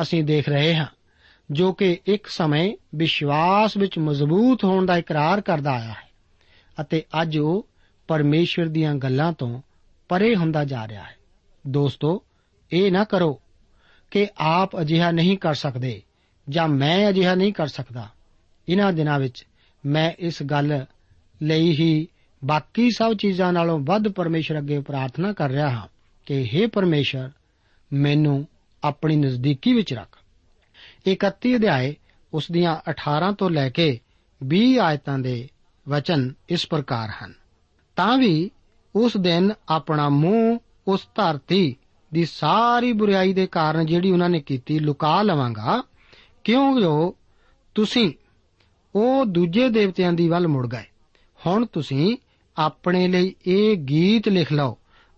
ਅਸੀਂ 0.01 0.23
ਦੇਖ 0.23 0.49
ਰਹੇ 0.49 0.75
ਹਾਂ, 0.75 0.85
ਜੋ 1.51 1.73
ਕਿ 1.73 1.97
ਇੱਕ 2.05 2.27
ਸਮੇਂ 2.27 2.73
ਵਿਸ਼ਵਾਸ 2.95 3.77
ਵਿੱਚ 3.77 3.99
ਮਜ਼ਬੂਤ 3.99 4.63
ਹੋਣ 4.63 4.85
ਦਾ 4.85 4.97
ਇਕਰਾਰ 4.97 5.41
ਕਰਦਾ 5.41 5.71
ਆਇਆ 5.71 5.89
ਹੈ 5.89 6.09
ਅਤੇ 6.81 7.03
ਅੱਜ 7.21 7.37
ਉਹ 7.37 7.67
ਪਰਮੇਸ਼ਰ 8.11 8.65
ਦੀਆਂ 8.65 8.95
ਗੱਲਾਂ 8.95 9.33
ਤੋਂ 9.33 9.61
ਪਰੇ 10.09 10.35
ਹੁੰਦਾ 10.35 10.65
ਜਾ 10.65 10.87
ਰਿਹਾ 10.87 11.03
ਹੈ। 11.03 11.15
ਦੋਸਤੋ, 11.67 12.23
ਇਹ 12.71 12.91
ਨਾ 12.91 13.03
ਕਰੋ 13.03 13.41
ਕਿ 14.11 14.27
ਆਪ 14.37 14.81
ਅਜਿਹਾ 14.81 15.11
ਨਹੀਂ 15.11 15.37
ਕਰ 15.37 15.53
ਸਕਦੇ 15.53 16.01
ਜਾਂ 16.49 16.67
ਮੈਂ 16.67 17.09
ਅਜਿਹਾ 17.09 17.35
ਨਹੀਂ 17.35 17.53
ਕਰ 17.53 17.67
ਸਕਦਾ। 17.67 18.09
ਇਹਨਾਂ 18.69 18.93
ਦਿਨਾਂ 18.93 19.19
ਵਿੱਚ 19.19 19.45
ਮੈਂ 19.85 20.11
ਇਸ 20.19 20.43
ਗੱਲ 20.43 20.85
ਲਈ 21.43 21.71
ਹੀ 21.71 22.07
ਬਾਕੀ 22.45 22.91
ਸਭ 22.91 23.13
ਚੀਜ਼ਾਂ 23.13 23.53
ਨਾਲੋਂ 23.53 23.79
ਵੱਧ 23.79 24.07
ਪਰਮੇਸ਼ਰ 24.07 24.57
ਅੱਗੇ 24.57 24.79
ਪ੍ਰਾਰਥਨਾ 24.79 25.33
ਕਰ 25.33 25.49
ਰਿਹਾ 25.49 25.69
ਹਾਂ 25.69 25.87
ਕਿ 26.25 26.49
हे 26.55 26.69
ਪਰਮੇਸ਼ਰ 26.69 27.29
ਮੈਨੂੰ 27.93 28.47
ਆਪਣੀ 28.83 29.15
ਨਜ਼ਦੀਕੀ 29.15 29.73
ਵਿੱਚ 29.73 29.93
ਰੱਖ। 29.93 30.19
31 31.07 31.55
ਅਧਿਆਏ 31.55 31.95
ਉਸ 32.33 32.51
ਦੀਆਂ 32.51 32.91
18 32.91 33.31
ਤੋਂ 33.31 33.49
ਲੈ 33.49 33.69
ਕੇ 33.69 33.99
20 34.43 34.77
ਆਇਤਾਂ 34.77 35.19
ਦੇ 35.19 35.49
ਵਚਨ 35.89 36.33
ਇਸ 36.49 36.67
ਪ੍ਰਕਾਰ 36.67 37.09
ਹਨ। 37.09 37.40
ਤਾਂ 38.01 38.17
ਵੀ 38.17 38.51
ਉਸ 38.95 39.17
ਦਿਨ 39.17 39.51
ਆਪਣਾ 39.69 40.09
ਮੂੰਹ 40.09 40.59
ਉਸ 40.87 41.07
ਧਰਤੀ 41.15 41.75
ਦੀ 42.13 42.25
ਸਾਰੀ 42.25 42.93
ਬੁਰੀਾਈ 42.93 43.33
ਦੇ 43.33 43.47
ਕਾਰਨ 43.47 43.85
ਜਿਹੜੀ 43.85 44.11
ਉਹਨਾਂ 44.11 44.29
ਨੇ 44.29 44.39
ਕੀਤੀ, 44.39 44.79
ਲੁਕਾ 44.79 45.21
ਲਵਾਂਗਾ। 45.21 45.83
ਕਿਉਂਕਿ 46.43 47.13
ਤੁਸੀਂ 47.75 48.13
ਉਹ 48.95 49.25
ਦੂਜੇ 49.25 49.69
ਦੇਵਤਿਆਂ 49.69 50.13
ਦੀ 50.13 50.27
ਵੱਲ 50.27 50.47
ਮੁੜ 50.47 50.67
ਗਏ। 50.67 50.85
ਹੁਣ 51.47 51.65
ਤੁਸੀਂ 51.65 52.17
ਆਪਣੇ 52.57 53.07
ਲਈ 53.07 53.35
ਇਹ 53.47 53.77
ਗੀਤ 53.77 54.29
ਲਿਖ 54.29 54.53
ਲਓ 54.53 54.77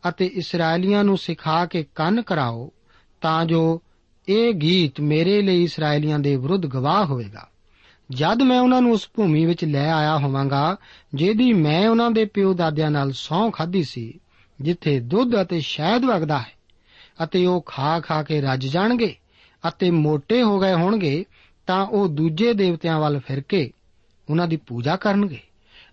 ਅਤੇ 0.09 0.25
ਇਸرائیਲੀਆਂ 0.25 1.03
ਨੂੰ 1.03 1.17
ਸਿਖਾ 1.17 1.65
ਕੇ 1.65 1.85
ਕੰਨ 1.95 2.21
ਕਰਾਓ 2.21 2.71
ਤਾਂ 3.21 3.45
ਜੋ 3.45 3.81
ਇਹ 4.29 4.53
ਗੀਤ 4.53 5.01
ਮੇਰੇ 5.01 5.41
ਲਈ 5.41 5.63
ਇਸرائیਲੀਆਂ 5.63 6.19
ਦੇ 6.19 6.35
ਵਿਰੁੱਧ 6.35 6.65
ਗਵਾਹ 6.65 7.05
ਹੋਵੇਗਾ। 7.05 7.47
ਜਦ 8.15 8.41
ਮੈਂ 8.41 8.59
ਉਹਨਾਂ 8.59 8.81
ਨੂੰ 8.81 8.91
ਉਸ 8.91 9.09
ਭੂਮੀ 9.13 9.45
ਵਿੱਚ 9.45 9.65
ਲੈ 9.65 9.91
ਆਇਆ 9.91 10.17
ਹੋਵਾਂਗਾ, 10.17 10.77
ਜਿਹਦੀ 11.13 11.53
ਮੈਂ 11.53 11.89
ਉਹਨਾਂ 11.89 12.11
ਦੇ 12.11 12.25
ਪਿਓ 12.25 12.53
ਦਾਦਿਆਂ 12.53 12.91
ਨਾਲ 12.91 13.11
ਸਹੁੰ 13.11 13.51
ਖਾਧੀ 13.51 13.83
ਸੀ, 13.83 14.19
ਜਿੱਥੇ 14.61 14.99
ਦੁੱਧ 14.99 15.41
ਅਤੇ 15.41 15.59
ਸ਼ਹਿਦ 15.59 16.05
ਵਗਦਾ 16.05 16.39
ਹੈ, 16.39 16.51
ਅਤੇ 17.23 17.45
ਉਹ 17.45 17.61
ਖਾ 17.61 17.99
ਖਾ 17.99 18.23
ਕੇ 18.23 18.41
ਰੱਜ 18.41 18.67
ਜਾਣਗੇ, 18.67 19.15
ਅਤੇ 19.67 19.91
ਮੋٹے 19.91 20.43
ਹੋ 20.43 20.59
ਗਏ 20.59 20.73
ਹੋਣਗੇ, 20.73 21.25
ਤਾਂ 21.67 21.85
ਉਹ 21.85 22.07
ਦੂਜੇ 22.07 22.53
ਦੇਵਤਿਆਂ 22.53 22.99
ਵੱਲ 22.99 23.19
ਫਿਰ 23.19 23.41
ਕੇ 23.41 23.71
ਉਹਨਾਂ 24.29 24.47
ਦੀ 24.47 24.55
ਪੂਜਾ 24.55 24.95
ਕਰਨਗੇ, 24.95 25.39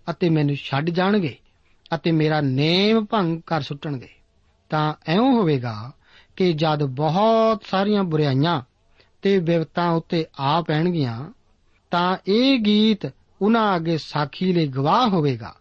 ਅਤੇ 0.09 0.29
ਮੈਨੂੰ 0.29 0.55
ਛੱਡ 0.55 0.89
ਜਾਣਗੇ, 0.89 1.37
ਅਤੇ 1.95 2.11
ਮੇਰਾ 2.11 2.41
ਨੇਮ 2.41 3.05
ਭੰਗ 3.05 3.41
ਕਰ 3.47 3.61
ਸੁੱਟਣਗੇ। 3.61 4.09
ਤਾਂ 4.69 4.93
ਐਉਂ 5.07 5.31
ਹੋਵੇਗਾ 5.31 5.91
ਕਿ 6.35 6.53
ਜਦ 6.53 6.83
ਬਹੁਤ 6.83 7.63
ਸਾਰੀਆਂ 7.71 8.03
ਬੁਰਾਈਆਂ 8.03 8.61
ਤੇ 9.21 9.39
ਵਿਵਤਾਂ 9.39 9.91
ਉੱਤੇ 9.91 10.25
ਆ 10.39 10.61
ਪੈਣਗੀਆਂ 10.61 11.31
ਤਾਂ 11.91 12.17
ਇਹ 12.27 12.59
ਗੀਤ 12.59 13.13
ਉਹਨਾਂ 13.41 13.75
ਅੱਗੇ 13.75 13.97
ਸਾਖੀ 13.97 14.53
ਲਈ 14.53 14.67
ਗਵਾਹ 14.67 15.09
ਹੋਵੇਗਾ। 15.09 15.55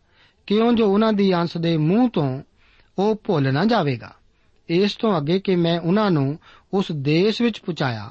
ਕਿਉਂ 0.47 0.73
ਜੋ 0.73 0.87
ਉਹਨਾਂ 0.93 1.13
ਦੀ 1.13 1.35
ਅੰਸ਼ 1.35 1.57
ਦੇ 1.57 1.77
ਮੂੰਹ 1.77 2.11
ਤੋਂ 2.11 2.43
ਉਹ 2.99 3.21
ਭੁੱਲ 3.25 3.55
ਨਾ 3.55 3.65
ਜਾਵੇਗਾ। 3.65 4.13
ਇਸ 4.69 4.97
ਤੋਂ 4.97 5.19
ਅੱਗੇ 5.19 5.41
ਕਿ 5.41 5.57
ਮੈਂ 5.57 5.81
ਉਹਨਾਂ 5.81 6.11
ਨੂੰ 6.11 6.39
ਉਸ 6.75 6.87
ਦੇਸ਼ 6.93 7.43
ਵਿੱਚ 7.43 7.59
ਪਹੁੰਚਾਇਆ 7.59 8.11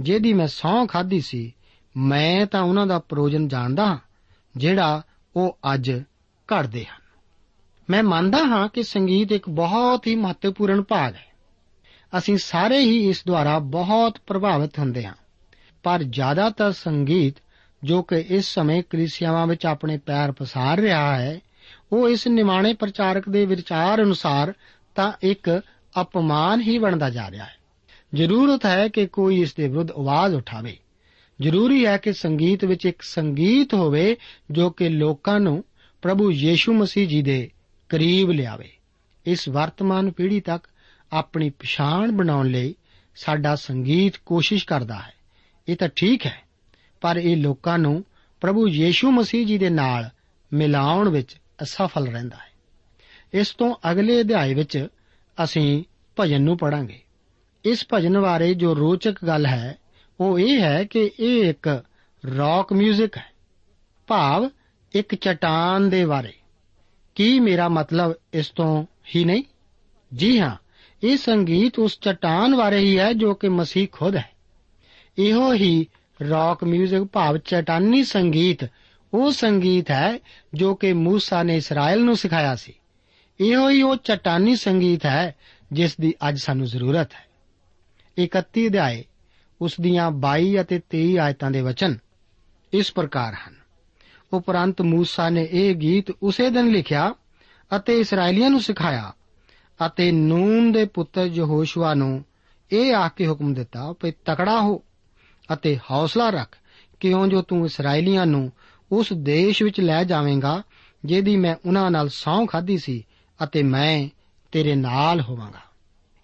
ਜਿਹਦੀ 0.00 0.32
ਮੈਂ 0.32 0.46
ਸਹੁੰ 0.46 0.86
ਖਾਧੀ 0.86 1.20
ਸੀ, 1.20 1.54
ਮੈਂ 1.96 2.46
ਤਾਂ 2.46 2.62
ਉਹਨਾਂ 2.62 2.86
ਦਾ 2.86 2.98
ਪ੍ਰੋਜਨ 2.98 3.48
ਜਾਣਦਾ 3.48 3.86
ਹਾਂ, 3.86 3.98
ਜਿਹੜਾ 4.56 5.02
ਉਹ 5.36 5.58
ਅੱਜ 5.74 5.92
ਘੜਦੇ 6.52 6.84
ਹਨ। 6.84 7.02
ਮੈਂ 7.90 8.02
ਮੰਨਦਾ 8.02 8.38
ਹਾਂ 8.38 8.68
ਕਿ 8.68 8.82
ਸੰਗੀਤ 8.82 9.32
ਇੱਕ 9.32 9.48
ਬਹੁਤ 9.48 10.06
ਹੀ 10.06 10.16
ਮਹੱਤਵਪੂਰਨ 10.16 10.82
ਭਾਗ 10.82 11.14
ਹੈ। 11.14 11.26
ਅਸੀਂ 12.18 12.38
ਸਾਰੇ 12.38 12.78
ਹੀ 12.78 13.08
ਇਸ 13.08 13.22
ਦੁਆਰਾ 13.26 13.58
ਬਹੁਤ 13.58 14.18
ਪ੍ਰਭਾਵਿਤ 14.26 14.78
ਹੁੰਦੇ 14.78 15.06
ਹਾਂ। 15.06 15.14
ਪਰ 15.82 16.02
ਜ਼ਿਆਦਾਤਰ 16.02 16.72
ਸੰਗੀਤ 16.72 17.34
ਜੋ 17.84 18.02
ਕਿ 18.02 18.16
ਇਸ 18.16 18.54
ਸਮੇਂ 18.54 18.82
ਕਲੀਸਿਆਵਾਂ 18.90 19.46
ਵਿੱਚ 19.46 19.66
ਆਪਣੇ 19.66 19.98
ਪੈਰ 19.98 20.32
ਪਸਾਰ 20.32 20.78
ਰਿਹਾ 20.78 21.18
ਹੈ, 21.18 21.40
ਉਹ 21.92 22.08
ਇਸ 22.08 22.26
ਨਿਮਾਣੇ 22.26 22.74
ਪ੍ਰਚਾਰਕ 22.74 23.28
ਦੇ 23.28 23.46
ਵਿਚਾਰ 23.46 24.02
ਅਨੁਸਾਰ 24.02 24.54
ਤਾਂ 24.94 25.12
ਇੱਕ 25.22 25.60
ਅਪਮਾਨ 26.00 26.60
ਹੀ 26.60 26.78
ਬਣਦਾ 26.78 27.10
ਜਾ 27.10 27.30
ਰਿਹਾ 27.30 27.44
ਹੈ। 27.44 27.56
ਜ਼ਰੂਰਤ 28.14 28.66
ਹੈ 28.66 28.88
ਕਿ 28.88 29.06
ਕੋਈ 29.06 29.40
ਇਸ 29.40 29.54
ਦੇ 29.54 29.68
ਵਿਰੁੱਧ 29.68 29.90
ਆਵਾਜ਼ 29.90 30.34
ਉਠਾਵੇ। 30.34 30.78
ਜ਼ਰੂਰੀ 31.40 31.86
ਹੈ 31.86 31.96
ਕਿ 31.96 32.12
ਸੰਗੀਤ 32.12 32.64
ਵਿੱਚ 32.64 32.86
ਇੱਕ 32.86 33.02
ਸੰਗੀਤ 33.02 33.74
ਹੋਵੇ 33.74 34.16
ਜੋ 34.50 34.70
ਕਿ 34.70 34.88
ਲੋਕਾਂ 34.88 35.40
ਨੂੰ 35.40 35.64
ਪ੍ਰਭੂ 36.02 36.32
ਯੀਸ਼ੂ 36.32 36.72
ਮਸੀਹ 36.72 37.08
ਜੀ 37.08 37.22
ਦੇ 37.22 37.50
ਕਰੀਬ 37.88 38.30
ਲਿਆਵੇ। 38.30 38.72
ਇਸ 39.26 39.48
ਵਰਤਮਾਨ 39.48 40.10
ਪੀੜ੍ਹੀ 40.10 40.40
ਤੱਕ 40.40 40.66
ਆਪਣੀ 41.12 41.50
ਪਛਾਣ 41.50 42.12
ਬਣਾਉਣ 42.12 42.46
ਲਈ 42.46 42.74
ਸਾਡਾ 43.16 43.54
ਸੰਗੀਤ 43.54 44.12
ਕੋਸ਼ਿਸ਼ 44.26 44.66
ਕਰਦਾ 44.66 44.94
ਹੈ। 44.94 45.12
ਇਹ 45.68 45.76
ਤਾਂ 45.76 45.88
ਠੀਕ 45.96 46.26
ਹੈ। 46.26 46.45
ਪਰ 47.00 47.16
ਇਹ 47.16 47.36
ਲੋਕਾਂ 47.36 47.78
ਨੂੰ 47.78 48.04
ਪ੍ਰਭੂ 48.40 48.68
ਯੀਸ਼ੂ 48.68 49.10
ਮਸੀਹ 49.10 49.46
ਜੀ 49.46 49.58
ਦੇ 49.58 49.70
ਨਾਲ 49.70 50.10
ਮਿਲਾਉਣ 50.52 51.08
ਵਿੱਚ 51.08 51.36
ਅਸਫਲ 51.62 52.08
ਰਹਿੰਦਾ 52.08 52.36
ਹੈ। 52.36 52.52
ਇਸ 53.34 53.50
ਤੋਂ 53.50 53.74
ਅਗਲੇ 53.90 54.20
ਅਧਿਆਇ 54.20 54.54
ਵਿੱਚ 54.54 54.86
ਅਸੀਂ 55.44 55.84
ਭਜਨ 56.20 56.42
ਨੂੰ 56.42 56.58
ਪੜਾਂਗੇ 56.58 57.00
ਇਸ 57.64 57.86
ਭਜਨ 57.92 58.20
ਬਾਰੇ 58.20 58.54
ਜੋ 58.54 58.76
ਰੋਚਕ 58.76 59.24
ਗੱਲ 59.26 59.46
ਹੈ, 59.46 59.78
ਉਹ 60.20 60.38
ਇਹ 60.38 60.60
ਹੈ 60.60 60.84
ਕਿ 60.84 61.10
ਇਹ 61.20 61.50
ਇੱਕ 61.50 61.84
ਰੌਕ 62.38 62.72
뮤직 62.72 63.08
ਹੈ। 63.16 63.32
ਭਾਵ 64.06 64.50
ਇੱਕ 64.92 65.14
ਚਟਾਨ 65.14 65.90
ਦੇ 65.90 66.04
ਬਾਰੇ। 66.04 66.32
ਕੀ 67.14 67.40
ਮੇਰਾ 67.40 67.68
ਮਤਲਬ 67.68 68.14
ਇਸ 68.34 68.48
ਤੋਂ 68.48 68.86
ਹੀ 69.16 69.24
ਨਹੀਂ? 69.24 69.44
ਜੀ 70.14 70.40
ਹਾਂ, 70.40 70.56
ਇਹ 71.02 71.16
ਸੰਗੀਤ 71.16 71.78
ਉਸ 71.78 71.98
ਚਟਾਨ 72.00 72.56
ਬਾਰੇ 72.56 72.78
ਹੀ 72.78 72.98
ਹੈ 72.98 73.12
ਜੋ 73.12 73.34
ਕਿ 73.34 73.48
ਮਸੀਹ 73.48 73.88
ਖੁਦ 73.92 74.16
ਹੈ। 74.16 74.30
ਇਹੋ 75.18 75.52
ਹੀ 75.52 75.86
ਰੌਕ 76.22 76.64
뮤직 76.64 77.04
ਭਾਵ 77.04 77.38
ਚਟਾਨੀ 77.38 78.04
ਸੰਗੀਤ, 78.04 78.58
ਉਹ 79.14 79.30
ਸੰਗੀਤ 79.30 79.90
ਹੈ 79.90 80.18
ਜੋ 80.54 80.74
ਕਿ 80.74 80.92
موسی 80.92 81.42
ਨੇ 81.44 81.56
ਇਸਰਾਇਲ 81.56 82.04
ਨੂੰ 82.04 82.16
ਸਿਖਾਇਆ 82.16 82.54
ਸੀ। 82.54 82.72
ਇਹੋ 83.40 83.68
ਹੀ 83.68 83.82
ਉਹ 83.82 83.96
ਚਟਾਨੀ 83.96 84.56
ਸੰਗੀਤ 84.56 85.06
ਹੈ 85.06 85.34
ਜਿਸ 85.72 85.96
ਦੀ 86.00 86.14
ਅੱਜ 86.28 86.38
ਸਾਨੂੰ 86.38 86.66
ਜ਼ਰੂਰਤ 86.66 87.12
ਹੈ। 87.12 87.26
31 88.18 88.68
ਅਧਿਆਏ, 88.68 89.04
ਉਸ 89.60 89.80
ਦੀਆਂ 89.80 90.10
22 90.10 90.60
ਅਤੇ 90.60 90.80
23 90.90 91.18
ਆਇਤਾਂ 91.18 91.50
ਦੇ 91.50 91.60
ਵਚਨ 91.60 91.98
ਇਸ 92.72 92.92
ਪ੍ਰਕਾਰ 92.92 93.34
ਹਨ। 93.34 93.54
ਉਪਰੰਤ 94.32 94.80
موسی 94.80 95.30
ਨੇ 95.30 95.48
ਇਹ 95.50 95.74
ਗੀਤ 95.74 96.10
ਉਸੇ 96.10 96.50
ਦਿਨ 96.50 96.68
ਲਿਖਿਆ 96.68 97.14
ਅਤੇ 97.76 98.00
ਇਸرائیਲੀਆਂ 98.00 98.50
ਨੂੰ 98.50 98.60
ਸਿਖਾਇਆ 98.60 99.12
ਅਤੇ 99.86 100.12
ਨੂਨ 100.12 100.72
ਦੇ 100.72 100.84
ਪੁੱਤਰ 100.84 101.24
ਯਹੋਸ਼ੂਆ 101.24 101.94
ਨੂੰ 101.94 102.24
ਇਹ 102.72 102.94
ਆਖ 102.94 103.14
ਕੇ 103.14 103.26
ਹੁਕਮ 103.26 103.54
ਦਿੱਤਾ 103.54 103.94
ਕਿ 104.00 104.12
ਤਕੜਾ 104.24 104.60
ਹੋ। 104.60 104.82
ਅਤੇ 105.52 105.78
ਹੌਸਲਾ 105.90 106.30
ਰੱਖ 106.30 106.58
ਕਿਉਂ 107.00 107.26
ਜੋ 107.26 107.42
ਤੂੰ 107.42 107.66
ਇਸرائیਲੀਆਂ 107.66 108.26
ਨੂੰ 108.26 108.52
ਉਸ 108.92 109.12
ਦੇਸ਼ 109.12 109.62
ਵਿੱਚ 109.62 109.80
ਲੈ 109.80 110.04
ਜਾਵੇਂਗਾ, 110.04 110.62
ਜਿਹਦੀ 111.04 111.36
ਮੈਂ 111.36 111.56
ਉਹਨਾਂ 111.66 111.90
ਨਾਲ 111.90 112.08
ਸੌਂ 112.08 112.46
ਖਾਧੀ 112.46 112.78
ਸੀ 112.78 113.06
ਅਤੇ 113.44 113.62
ਮੈਂ 113.62 114.08
ਤੇਰੇ 114.52 114.74
ਨਾਲ 114.74 115.20
ਹੋਵਾਂਗਾ। 115.20 115.60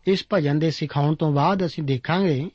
ਇਸ 0.07 0.27
ਭਜਨ 0.33 0.59
ਦੇ 0.59 0.71
ਸਿਖਾਉਣ 0.71 1.15
ਤੋਂ 1.15 1.33
ਬਾਅਦ 1.33 1.67
ਅਸੀਂ 1.67 1.85
ਦੇਖਾਂਗੇ 1.85 2.51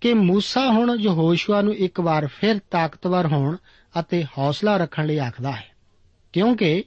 ਕਿ 0.00 0.12
موسی 0.12 0.72
ਹੁਣ 0.72 0.96
ਯਹੋਸ਼ੂਆ 1.00 1.62
ਨੂੰ 1.62 1.74
ਇੱਕ 1.74 2.00
ਵਾਰ 2.00 2.26
ਫਿਰ 2.26 2.58
ਤਾਕਤਵਰ 2.70 3.26
ਹੋਣ 3.26 3.56
ਅਤੇ 4.00 4.24
ਹੌਸਲਾ 4.24 4.76
ਰੱਖਣ 4.76 5.06
ਲਈ 5.06 5.18
ਆਖਦਾ 5.18 5.52
ਹੈ, 5.52 5.74
ਕਿਉਂਕਿ 6.32 6.84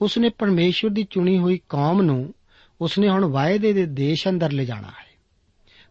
ਉਸਨੇ 0.00 0.28
ਪਰਮੇਸ਼ਵਰ 0.28 0.90
ਦੀ 0.90 1.06
ਚੁਣੀ 1.10 1.38
ਹੋਈ 1.38 1.60
ਕੌਮ 1.68 2.02
ਨੂੰ 2.02 2.34
ਉਸਨੇ 2.80 3.08
ਹੁਣ 3.08 3.24
ਵਾਅਦੇ 3.24 3.72
ਦੇ 3.72 3.86
ਦੇਸ਼ 3.86 4.28
ਅੰਦਰ 4.28 4.52
ਲਿਜਾਣਾ 4.52 4.88
ਹੈ। 4.88 5.10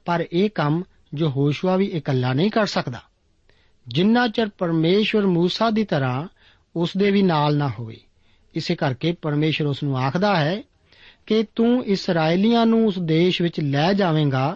ਪਰ 0.06 0.26
ਇਹ 0.34 0.50
ਕੰਮ 0.50 0.84
ਯਹੋਸ਼ੂਆ 1.18 1.78
ਵੀ 1.78 1.86
ਇਕੱਲਾ 1.86 2.34
ਨਹੀਂ 2.34 2.52
ਕਰ 2.52 2.66
ਸਕਦਾ। 2.66 3.02
ਜਿੰਨਾ 3.88 4.28
ਚਿਰ 4.28 4.50
ਪਰਮੇਸ਼ਵਰ 4.50 5.24
موسی 5.24 5.72
ਦੀ 5.72 5.84
ਤਰ੍ਹਾਂ 5.84 6.28
ਉਸ 6.76 6.98
ਦੇ 6.98 7.12
ਵੀ 7.12 7.22
ਨਾਲ 7.22 7.58
ਨਾ 7.58 7.70
ਹੋਵੇ। 7.80 8.00
ਇਸੇ 8.56 8.76
ਕਰਕੇ 8.76 9.12
ਪਰਮੇਸ਼ਰ 9.12 9.66
ਉਸ 9.66 9.84
ਨੂੰ 9.84 9.98
ਆਖਦਾ 9.98 10.36
ਹੈ 10.36 10.64
ਕਿ 11.26 11.46
ਤੂੰ 11.56 11.86
ਇਸرائیਲੀਆਂ 11.86 12.66
ਨੂੰ 12.66 12.88
ਉਸ 12.88 13.00
ਦੇਸ਼ 13.00 13.42
ਵਿੱਚ 13.42 13.60
ਲੈ 13.60 13.94
ਜਾਵੇਂਗਾ, 13.94 14.56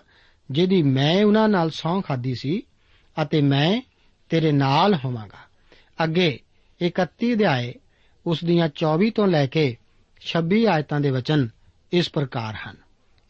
ਜਿਹਦੀ 0.51 0.83
ਮੈਂ 0.83 1.25
ਉਹਨਾਂ 1.25 1.49
ਨਾਲ 1.49 1.69
ਸੌਂ 1.69 2.01
ਖਾਦੀ 2.01 2.35
ਸੀ 2.35 2.63
ਅਤੇ 3.21 3.41
ਮੈਂ 3.41 3.81
ਤੇਰੇ 4.29 4.51
ਨਾਲ 4.51 4.95
ਹੋਵਾਂਗਾ। 4.95 5.37
ਅੱਗੇ 6.03 6.39
31 6.81 7.33
ਅਧਿਆਏ 7.33 7.73
ਉਸ 8.25 8.43
ਦੀਆਂ 8.43 8.69
24 8.75 9.11
ਤੋਂ 9.11 9.27
ਲੈ 9.27 9.47
ਕੇ 9.47 9.77
26 10.21 10.65
ਆਇਤਾਂ 10.65 11.01
ਦੇ 11.01 11.09
ਵਚਨ 11.09 11.49
ਇਸ 11.93 12.09
ਪ੍ਰਕਾਰ 12.09 12.55
ਹਨ। 12.55 12.75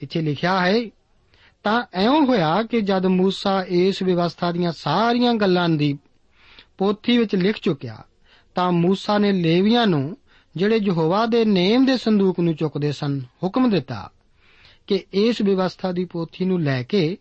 ਇੱਥੇ 0.02 0.22
ਲਿਖਿਆ 0.22 0.66
ਹੈ 0.66 0.90
ਤਾਂ 1.63 1.85
ਐਉਂ 1.95 2.27
ਹੋਇਆ 2.27 2.63
ਕਿ 2.63 2.81
ਜਦ 2.81 3.07
موسی 3.07 3.65
ਇਸ 3.69 4.03
ਵਿਵਸਥਾ 4.03 4.53
ਦੀਆਂ 4.53 4.73
ਸਾਰੀਆਂ 4.73 5.35
ਗੱਲਾਂ 5.35 5.69
ਦੀ 5.69 5.99
ਪੋਥੀ 6.79 7.19
ਵਿੱਚ 7.19 7.35
ਲਿਖ 7.35 7.57
ਚੁੱਕਿਆ 7.63 7.99
ਤਾਂ 8.55 8.73
موسی 8.73 9.19
ਨੇ 9.19 9.33
ਲੇਵੀਆਂ 9.33 9.87
ਨੂੰ 9.87 10.17
ਜਿਹੜੇ 10.57 10.77
ਯਹੋਵਾ 10.77 11.27
ਦੇ 11.27 11.45
ਨੇਮ 11.45 11.87
ਦੇ 11.87 11.97
ਸੰਦੂਕ 11.97 12.41
ਨੂੰ 12.41 12.55
ਚੁੱਕਦੇ 12.55 12.93
ਸਨ 12.93 13.23
ਹੁਕਮ 13.43 13.71
ਦਿੱਤਾ 13.71 14.11
ਕਿ 14.87 15.05
ਇਸ 15.13 15.43
ਵਿਵਸਥਾ 15.43 15.93
ਦੀ 15.93 16.05
ਪੋਥੀ 16.05 16.45
ਨੂੰ 16.45 16.63
ਲੈ 16.63 16.83
ਕੇ 16.83 17.17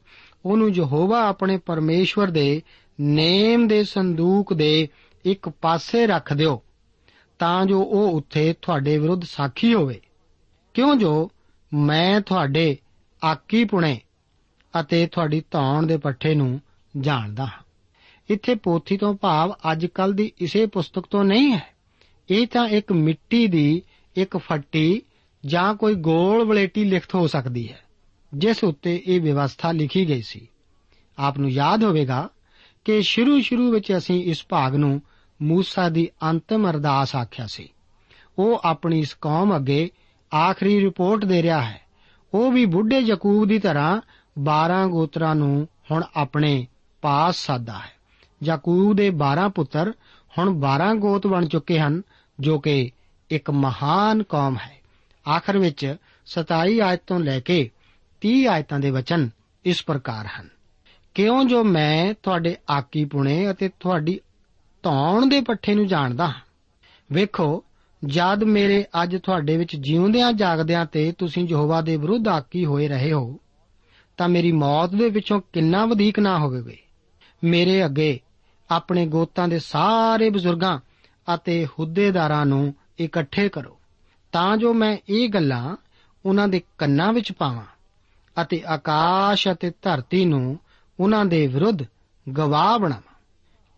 ਉਹਨੂੰ 0.46 0.70
ਯਹੋਵਾ 0.70 1.28
ਆਪਣੇ 1.28 1.58
ਪਰਮੇਸ਼ਵਰ 1.58 2.28
ਦੇ 2.28 2.62
ਨੇਮ 3.02 3.67
ਦੇ 3.67 3.84
ਸੰਦੂਕ 3.84 4.54
ਦੇ 4.54 4.88
ਇੱਕ 5.26 5.50
ਪਾਸੇ 5.50 6.08
ਰੱਖ 6.08 6.34
ਦਿਓ 6.34 6.62
ਤਾਂ 7.39 7.65
ਜੋ 7.65 7.82
ਉਹ 7.82 8.12
ਉੱਥੇ 8.12 8.56
ਤੁਹਾਡੇ 8.62 8.98
ਵਿਰੁੱਧ 8.98 9.24
ਸਾਖੀ 9.24 9.74
ਹੋਵੇ 9.74 10.02
ਕਿਉਂ 10.74 10.96
ਜੋ 10.96 11.32
ਮੈਂ 11.74 12.22
ਤੁਹਾਡੇ 12.22 12.78
ਆਕੀ 13.24 13.63
ਪੁਣੇ 13.63 14.00
ਅਤੇ 14.81 15.07
ਤੁਹਾਡੀ 15.07 15.43
ਧੌਣ 15.51 15.87
ਦੇ 15.87 15.97
ਪੱਠੇ 15.97 16.35
ਨੂੰ 16.35 16.61
ਜਾਣਦਾ 16.99 17.45
ਹਾਂ। 17.45 17.63
ਇੱਥੇ 18.29 18.55
ਪੋਥੀ 18.55 18.97
ਤੋਂ 18.97 19.15
ਭਾਵ 19.15 19.53
ਅੱਜ 19.73 19.87
ਕੱਲ 19.87 20.13
ਦੀ 20.13 20.33
ਇਸੇ 20.39 20.67
ਪੁਸਤਕ 20.67 21.07
ਤੋਂ 21.11 21.25
ਨਹੀਂ 21.25 21.53
ਹੈ। 21.53 21.63
ਇਹ 22.31 22.47
ਤਾਂ 22.47 22.69
ਇੱਕ 22.69 22.93
ਮਿੱਟੀ 22.93 23.47
ਦੀ 23.47 23.83
ਇੱਕ 24.17 24.37
ਫੱਟੀ 24.37 25.03
ਜਾਂ 25.47 25.75
ਕੋਈ 25.75 25.95
ਗੋਲ 25.95 26.45
ਵਲੇਟੀ 26.45 26.85
ਲਿਖਤ 26.85 27.15
ਹੋ 27.15 27.27
ਸਕਦੀ 27.27 27.69
ਹੈ, 27.73 27.81
ਜਿਸ 28.35 28.65
ਉੱਤੇ 28.65 29.03
ਇਹ 29.07 29.21
ਵਿਵਸਥਾ 29.21 29.73
ਲਿਖੀ 29.73 30.09
ਗਈ 30.09 30.23
ਸੀ। 30.23 30.49
ਆਪ 31.19 31.39
ਨੂੰ 31.39 31.51
ਯਾਦ 31.51 31.85
ਹੋਵੇਗਾ 31.85 32.29
ਕਿ 32.85 33.03
ਸ਼ੁਰੂ 33.03 33.41
ਸ਼ੁਰੂ 33.41 33.71
ਵਿੱਚ 33.73 33.93
ਅਸੀਂ 33.97 34.25
ਇਸ 34.25 34.47
ਭਾਗ 34.49 34.77
ਨੂੰ 34.77 35.03
ਮੂਸਾ 35.43 35.89
ਦੀ 35.89 36.09
ਅੰਤਮ 36.31 36.71
ਅਰਦਾਸ 36.71 37.17
ਆਖਿਆ 37.17 37.47
ਸੀ। 37.47 37.69
ਉਹ 38.39 38.61
ਆਪਣੀ 38.65 38.99
ਇਸ 38.99 39.15
ਕੌਮ 39.15 39.57
ਅੱਗੇ 39.57 39.91
ਆਖਰੀ 40.35 40.81
ਰਿਪੋਰਟ 40.81 41.25
ਦੇ 41.25 41.43
ਰਿਹਾ 41.43 41.63
ਹੈ। 41.63 41.81
ਉਹ 42.35 42.53
ਵੀ 42.53 42.65
ਬੁੱਢੇ 42.65 42.99
ਯਾਕੂਬ 42.99 43.49
ਦੀ 43.49 43.59
ਤਰ੍ਹਾਂ 43.59 44.01
12 44.38 44.88
ਗੋਤਰਾਂ 44.88 45.35
ਨੂੰ 45.35 45.68
ਹੁਣ 45.90 46.05
ਆਪਣੇ 46.16 46.66
ਪਾਸ 47.01 47.37
ਸਾਦਾ 47.37 47.73
ਹੈ। 47.73 47.92
ਯਾਕੂਬ 48.42 48.97
ਦੇ 48.97 49.11
12 49.11 49.49
ਪੁੱਤਰ 49.49 49.92
ਹੁਣ 50.38 50.51
12 50.51 50.95
ਗੋਤ 50.95 51.27
ਬਣ 51.27 51.47
ਚੁੱਕੇ 51.47 51.79
ਹਨ, 51.79 52.03
ਜੋ 52.40 52.59
ਕਿ 52.59 52.90
ਇੱਕ 53.31 53.51
ਮਹਾਨ 53.51 54.23
ਕੌਮ 54.23 54.57
ਹੈ। 54.57 54.81
ਆਖਰ 55.31 55.59
ਵਿੱਚ 55.59 55.97
27 56.27 56.81
ਆਇਤ 56.81 57.01
ਤੋਂ 57.07 57.21
ਲੈ 57.21 57.40
ਕੇ 57.40 57.71
30 58.21 58.47
ਆਇਤਾਂ 58.47 58.81
ਦੇ 58.81 58.90
ਵਚਨ 58.90 59.31
ਇਸ 59.64 59.85
ਪ੍ਰਕਾਰ 59.85 60.27
ਹਨ। 60.27 60.49
ਕਿਉਂ 61.14 61.45
ਜੋ 61.45 61.64
ਮੈਂ 61.64 62.14
ਤੁਹਾਡੇ 62.23 62.57
ਆਕੀ 62.71 63.05
ਪੁਣੇ 63.05 63.51
ਅਤੇ 63.51 63.71
ਤੁਹਾਡੀ 63.81 64.21
ਧੌਣ 64.83 65.27
ਦੇ 65.27 65.40
ਪੱਠੇ 65.40 65.75
ਨੂੰ 65.75 65.87
ਜਾਣਦਾ 65.87 66.27
ਹਾਂ? 66.27 66.40
ਵੇਖੋ, 67.12 67.64
ਜਦ 68.05 68.45
ਮੇਰੇ 68.45 68.85
ਅੱਜ 69.03 69.16
ਤੁਹਾਡੇ 69.16 69.57
ਵਿੱਚ 69.57 69.77
ਜਿਉਂਦਿਆਂ 69.77 70.33
ਜਾਗਦਿਆਂ 70.33 70.87
ਤੇ 70.87 71.12
ਤੁਸੀਂ 71.12 71.49
ਯਹੋਵਾ 71.49 71.81
ਦੇ 71.81 71.97
ਵਿਰੁੱਧ 71.97 72.29
ਆਕੀ 72.29 72.64
ਹੋਏ 72.64 72.88
ਰਹੇ 72.88 73.12
ਹੋ 73.12 73.38
ਤਾਂ 74.16 74.29
ਮੇਰੀ 74.29 74.53
ਮੌਤ 74.53 74.90
ਦੇ 74.90 75.11
ਵਿੱਚੋਂ 75.11 75.40
ਕਿੰਨਾ 75.53 75.87
ਵਧੇਕ 75.87 76.18
ਨਾ 76.18 76.38
ਹੋਵੇਗੇ 76.38 76.79
ਮੇਰੇ 77.44 77.85
ਅੱਗੇ 77.85 78.20
ਆਪਣੇ 78.70 79.07
ਗੋਤਾਂ 79.07 79.48
ਦੇ 79.48 79.59
ਸਾਰੇ 79.59 80.31
ਬਜ਼ੁਰਗਾਂ 80.31 80.79
ਅਤੇ 81.35 81.66
ਹੁੱਦੇਦਾਰਾਂ 81.66 82.46
ਨੂੰ 82.46 82.75
ਇਕੱਠੇ 82.98 83.48
ਕਰੋ। 83.48 83.79
ਤਾਂ 84.33 84.57
ਜੋ 84.57 84.75
ਮੈਂ 84.75 84.98
ਇਹ 85.09 85.29
ਗੱਲਾਂ 85.29 85.77
ਉਹਨਾਂ 86.27 86.48
ਦੇ 86.48 86.62
ਕੰਨਾਂ 86.79 87.12
ਵਿੱਚ 87.12 87.33
ਪਾਵਾਂ 87.33 87.64
ਅਤੇ 88.42 88.62
ਆਕਾਸ਼ 88.66 89.48
ਅਤੇ 89.48 89.72
ਧਰਤੀ 89.83 90.25
ਨੂੰ 90.25 90.59
ਉਹਨਾਂ 91.01 91.25
ਦੇ 91.25 91.46
ਵਿਰੁੱਧ 91.46 91.79
ਗਵਾਹ 92.37 92.79
ਬਣਾਵਾਂ। 92.79 93.14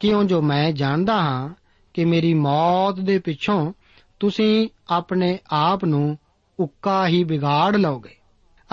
ਕਿਉਂ 0.00 0.24
ਜੋ 0.24 0.42
ਮੈਂ 0.42 0.72
ਜਾਣਦਾ 0.72 1.22
ਹਾਂ 1.22 1.48
ਕਿ 1.94 2.04
ਮੇਰੀ 2.04 2.34
ਮੌਤ 2.34 3.00
ਦੇ 3.00 3.18
ਪਿੱਛੋਂ 3.18 3.72
ਤੁਸੀਂ 4.20 4.68
ਆਪਣੇ 4.88 5.38
ਆਪ 5.50 5.84
ਨੂੰ 5.84 6.18
ਉੱਕਾ 6.60 7.06
ਹੀ 7.06 7.24
ਵਿਗਾੜ 7.24 7.76
ਲਓਗੇ। 7.76 8.16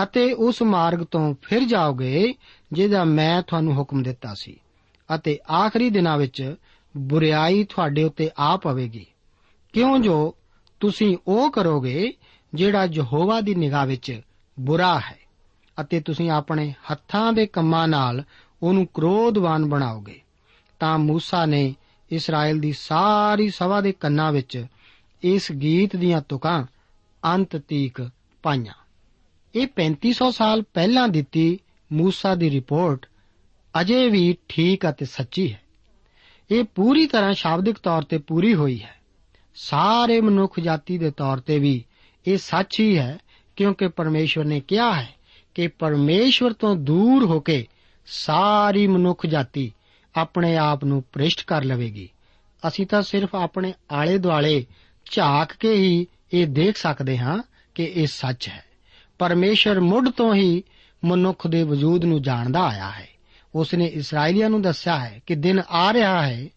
ਅਤੇ 0.03 0.33
ਉਸ 0.33 0.61
ਮਾਰਗ 0.61 0.99
ਤੋਂ 0.99 1.35
ਫਿਰ 1.41 1.63
ਜਾਓਗੇ, 1.63 2.33
ਜਿਹਦਾ 2.73 3.03
ਮੈਂ 3.03 3.41
ਤੁਹਾਨੂੰ 3.41 3.75
ਹੁਕਮ 3.75 4.03
ਦਿੱਤਾ 4.03 4.33
ਸੀ। 4.33 4.59
ਅਤੇ 5.15 5.39
ਆਖਰੀ 5.51 5.89
ਦਿਨਾਂ 5.89 6.17
ਵਿੱਚ 6.17 6.55
ਬੁਰੀਾਈ 6.97 7.63
ਤੁਹਾਡੇ 7.63 8.03
ਉੱਤੇ 8.03 8.29
ਆ 8.37 8.57
ਪਵੇਗੀ। 8.57 9.05
ਕਿਉਂ 9.73 9.99
ਜੋ 9.99 10.35
ਤੁਸੀਂ 10.79 11.17
ਉਹ 11.27 11.51
ਕਰੋਗੇ, 11.51 12.13
ਜਿਹੜਾ 12.53 12.85
ਯਹੋਵਾ 12.85 13.41
ਦੀ 13.41 13.55
ਨਿਗਾਹ 13.55 13.85
ਵਿੱਚ 13.85 14.21
ਬੁਰਾ 14.59 14.99
ਹੈ, 14.99 15.19
ਅਤੇ 15.81 15.99
ਤੁਸੀਂ 15.99 16.29
ਆਪਣੇ 16.29 16.73
ਹੱਥਾਂ 16.91 17.33
ਦੇ 17.33 17.45
ਕੰਮਾਂ 17.45 17.87
ਨਾਲ 17.87 18.23
ਉਹਨੂੰ 18.63 18.85
ਕ੍ਰੋਧਵਾਨ 18.85 19.65
ਬਣਾਓਗੇ, 19.65 20.21
ਤਾਂ 20.79 20.99
ਮੂਸਾ 20.99 21.45
ਨੇ 21.45 21.75
ਇਸਰਾਇਲ 22.11 22.59
ਦੀ 22.59 22.71
ਸਾਰੀ 22.71 23.49
ਸਭਾ 23.49 23.81
ਦੇ 23.81 23.91
ਕੰਨਾਂ 23.91 24.31
ਵਿੱਚ 24.31 24.65
ਇਸ 25.23 25.51
ਗੀਤ 25.51 25.95
ਦੀਆਂ 25.95 26.21
ਤੁਕਾਂ 26.21 26.63
ਅੰਤ 27.25 27.55
ਤੀਕ 27.57 28.09
ਪਾਈਆਂ। 28.43 28.80
ਇਹ 29.55 29.67
3500 29.75 30.31
ਸਾਲ 30.31 30.61
ਪਹਿਲਾਂ 30.61 31.07
ਦਿੱਤੀ 31.07 31.59
ਮੂਸਾ 31.91 32.35
ਦੀ 32.35 32.49
ਰਿਪੋਰਟ 32.49 33.05
ਅਜੇ 33.81 34.09
ਵੀ 34.09 34.37
ਠੀਕ 34.47 34.89
ਅਤੇ 34.89 35.05
ਸੱਚੀ 35.05 35.53
ਹੈ। 35.53 35.61
ਇਹ 36.51 36.63
ਪੂਰੀ 36.63 37.05
ਤਰ੍ਹਾਂ 37.05 37.33
ਸ਼ਾਬਦਿਕ 37.33 37.77
ਤੌਰ 37.77 38.01
ਤੇ 38.01 38.17
ਪੂਰੀ 38.17 38.53
ਹੋਈ 38.53 38.81
ਹੈ। 38.81 38.95
ਸਾਰੇ 39.55 40.21
ਮਨੁੱਖ 40.21 40.59
ਜਾਤੀ 40.59 40.97
ਦੇ 40.97 41.11
ਤੌਰ 41.11 41.39
ਤੇ 41.39 41.59
ਵੀ 41.59 41.85
ਇਹ 42.27 42.37
ਸੱਚ 42.37 42.79
ਹੀ 42.79 42.97
ਹੈ, 42.97 43.17
ਕਿਉਂਕਿ 43.55 43.87
ਪਰਮੇਸ਼ਵਰ 43.87 44.45
ਨੇ 44.45 44.59
ਕਿਹਾ 44.59 44.93
ਹੈ 44.93 45.09
ਕਿ 45.55 45.67
ਪਰਮੇਸ਼ਵਰ 45.67 46.53
ਤੋਂ 46.53 46.75
ਦੂਰ 46.75 47.25
ਹੋ 47.25 47.39
ਕੇ 47.39 47.67
ਸਾਰੀ 48.05 48.87
ਮਨੁੱਖ 48.87 49.25
ਜਾਤੀ 49.25 49.73
ਆਪਣੇ 50.15 50.57
ਆਪ 50.57 50.83
ਨੂੰ 50.83 51.03
ਭ੍ਰਿਸ਼ਟ 51.13 51.45
ਕਰ 51.45 51.63
ਲਵੇਗੀ। 51.63 52.09
ਅਸੀਂ 52.67 52.87
ਤਾਂ 52.87 53.01
ਸਿਰਫ 53.01 53.35
ਆਪਣੇ 53.35 53.73
ਆਲੇ 53.91 54.17
ਦੁਆਲੇ 54.17 54.65
ਝਾਕ 55.11 55.53
ਕੇ 55.53 55.73
ਹੀ 55.73 56.07
ਇਹ 56.33 56.47
ਦੇਖ 56.47 56.77
ਸਕਦੇ 56.77 57.17
ਹਾਂ 57.17 57.43
ਕਿ 57.75 57.83
ਇਹ 57.83 58.07
ਸੱਚ 58.07 58.49
ਹੈ। 58.49 58.70
ਪਰਮੇਸ਼ਰ 59.21 59.79
ਮੁੱਢ 59.79 60.09
ਤੋਂ 60.09 60.35
ਹੀ 60.35 60.63
ਮਨੁੱਖ 61.05 61.47
ਦੇ 61.47 61.63
ਵਜੂਦ 61.63 62.05
ਨੂੰ 62.05 62.21
ਜਾਣਦਾ 62.21 62.59
ਆਇਆ 62.59 62.91
ਹੈ। 62.91 63.07
ਉਸ 63.55 63.73
ਨੇ 63.73 63.85
ਇਸرائیਲੀਆਂ 63.85 64.49
ਨੂੰ 64.49 64.61
ਦੱਸਿਆ 64.61 64.99
ਹੈ 64.99 65.21
ਕਿ 65.25 65.35
ਦਿਨ 65.35 65.61
ਆ 65.69 65.93
ਰਿਹਾ 65.93 66.27
ਹੈ 66.27 66.47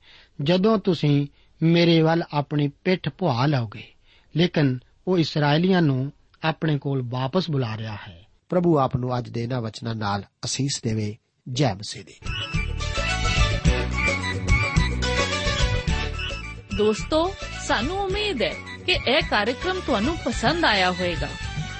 ਜਦੋਂ 0.42 0.78
ਤੁਸੀਂ 0.78 1.26
ਮੇਰੇ 1.62 2.02
ਵੱਲ 2.02 2.22
ਆਪਣੀ 2.32 2.68
ਪਿੱਠ 2.68 3.08
ਭੁਆ 3.18 3.46
ਲਓਗੇ। 3.46 3.84
ਲੇਕਿਨ 4.36 4.78
ਉਹ 5.08 5.18
ਇਸرائیਲੀਆਂ 5.18 5.82
ਨੂੰ 5.82 6.12
ਆਪਣੇ 6.44 6.78
ਕੋਲ 6.78 7.02
ਵਾਪਸ 7.04 7.50
ਬੁਲਾ 7.50 7.76
ਰਿਹਾ 7.76 7.98
ਹੈ। 8.08 8.24
ਪ੍ਰਭੂ 8.48 8.78
ਆਪ 8.78 8.96
ਨੂੰ 8.96 9.18
ਅੱਜ 9.18 9.28
ਦੇ 9.28 9.42
ਇਹਨਾਂ 9.42 9.60
ਵਚਨਾਂ 9.60 9.94
ਨਾਲ 9.94 10.24
ਅਸੀਸ 10.44 10.80
ਦੇਵੇ। 10.82 11.16
ਜੈ 11.52 11.74
ਮਸੀਹ 11.74 12.04
ਦੀ। 12.04 12.14
ਦੋਸਤੋ, 16.78 17.34
ਸਾਨੂੰ 17.66 17.98
ਉਮੀਦ 17.98 18.42
ਹੈ 18.42 18.54
ਕਿ 18.86 18.92
ਇਹ 18.92 19.22
ਕਾਰਜਕ੍ਰਮ 19.30 19.80
ਤੁਹਾਨੂੰ 19.86 20.16
ਪਸੰਦ 20.24 20.64
ਆਇਆ 20.64 20.90
ਹੋਵੇਗਾ। 20.90 21.28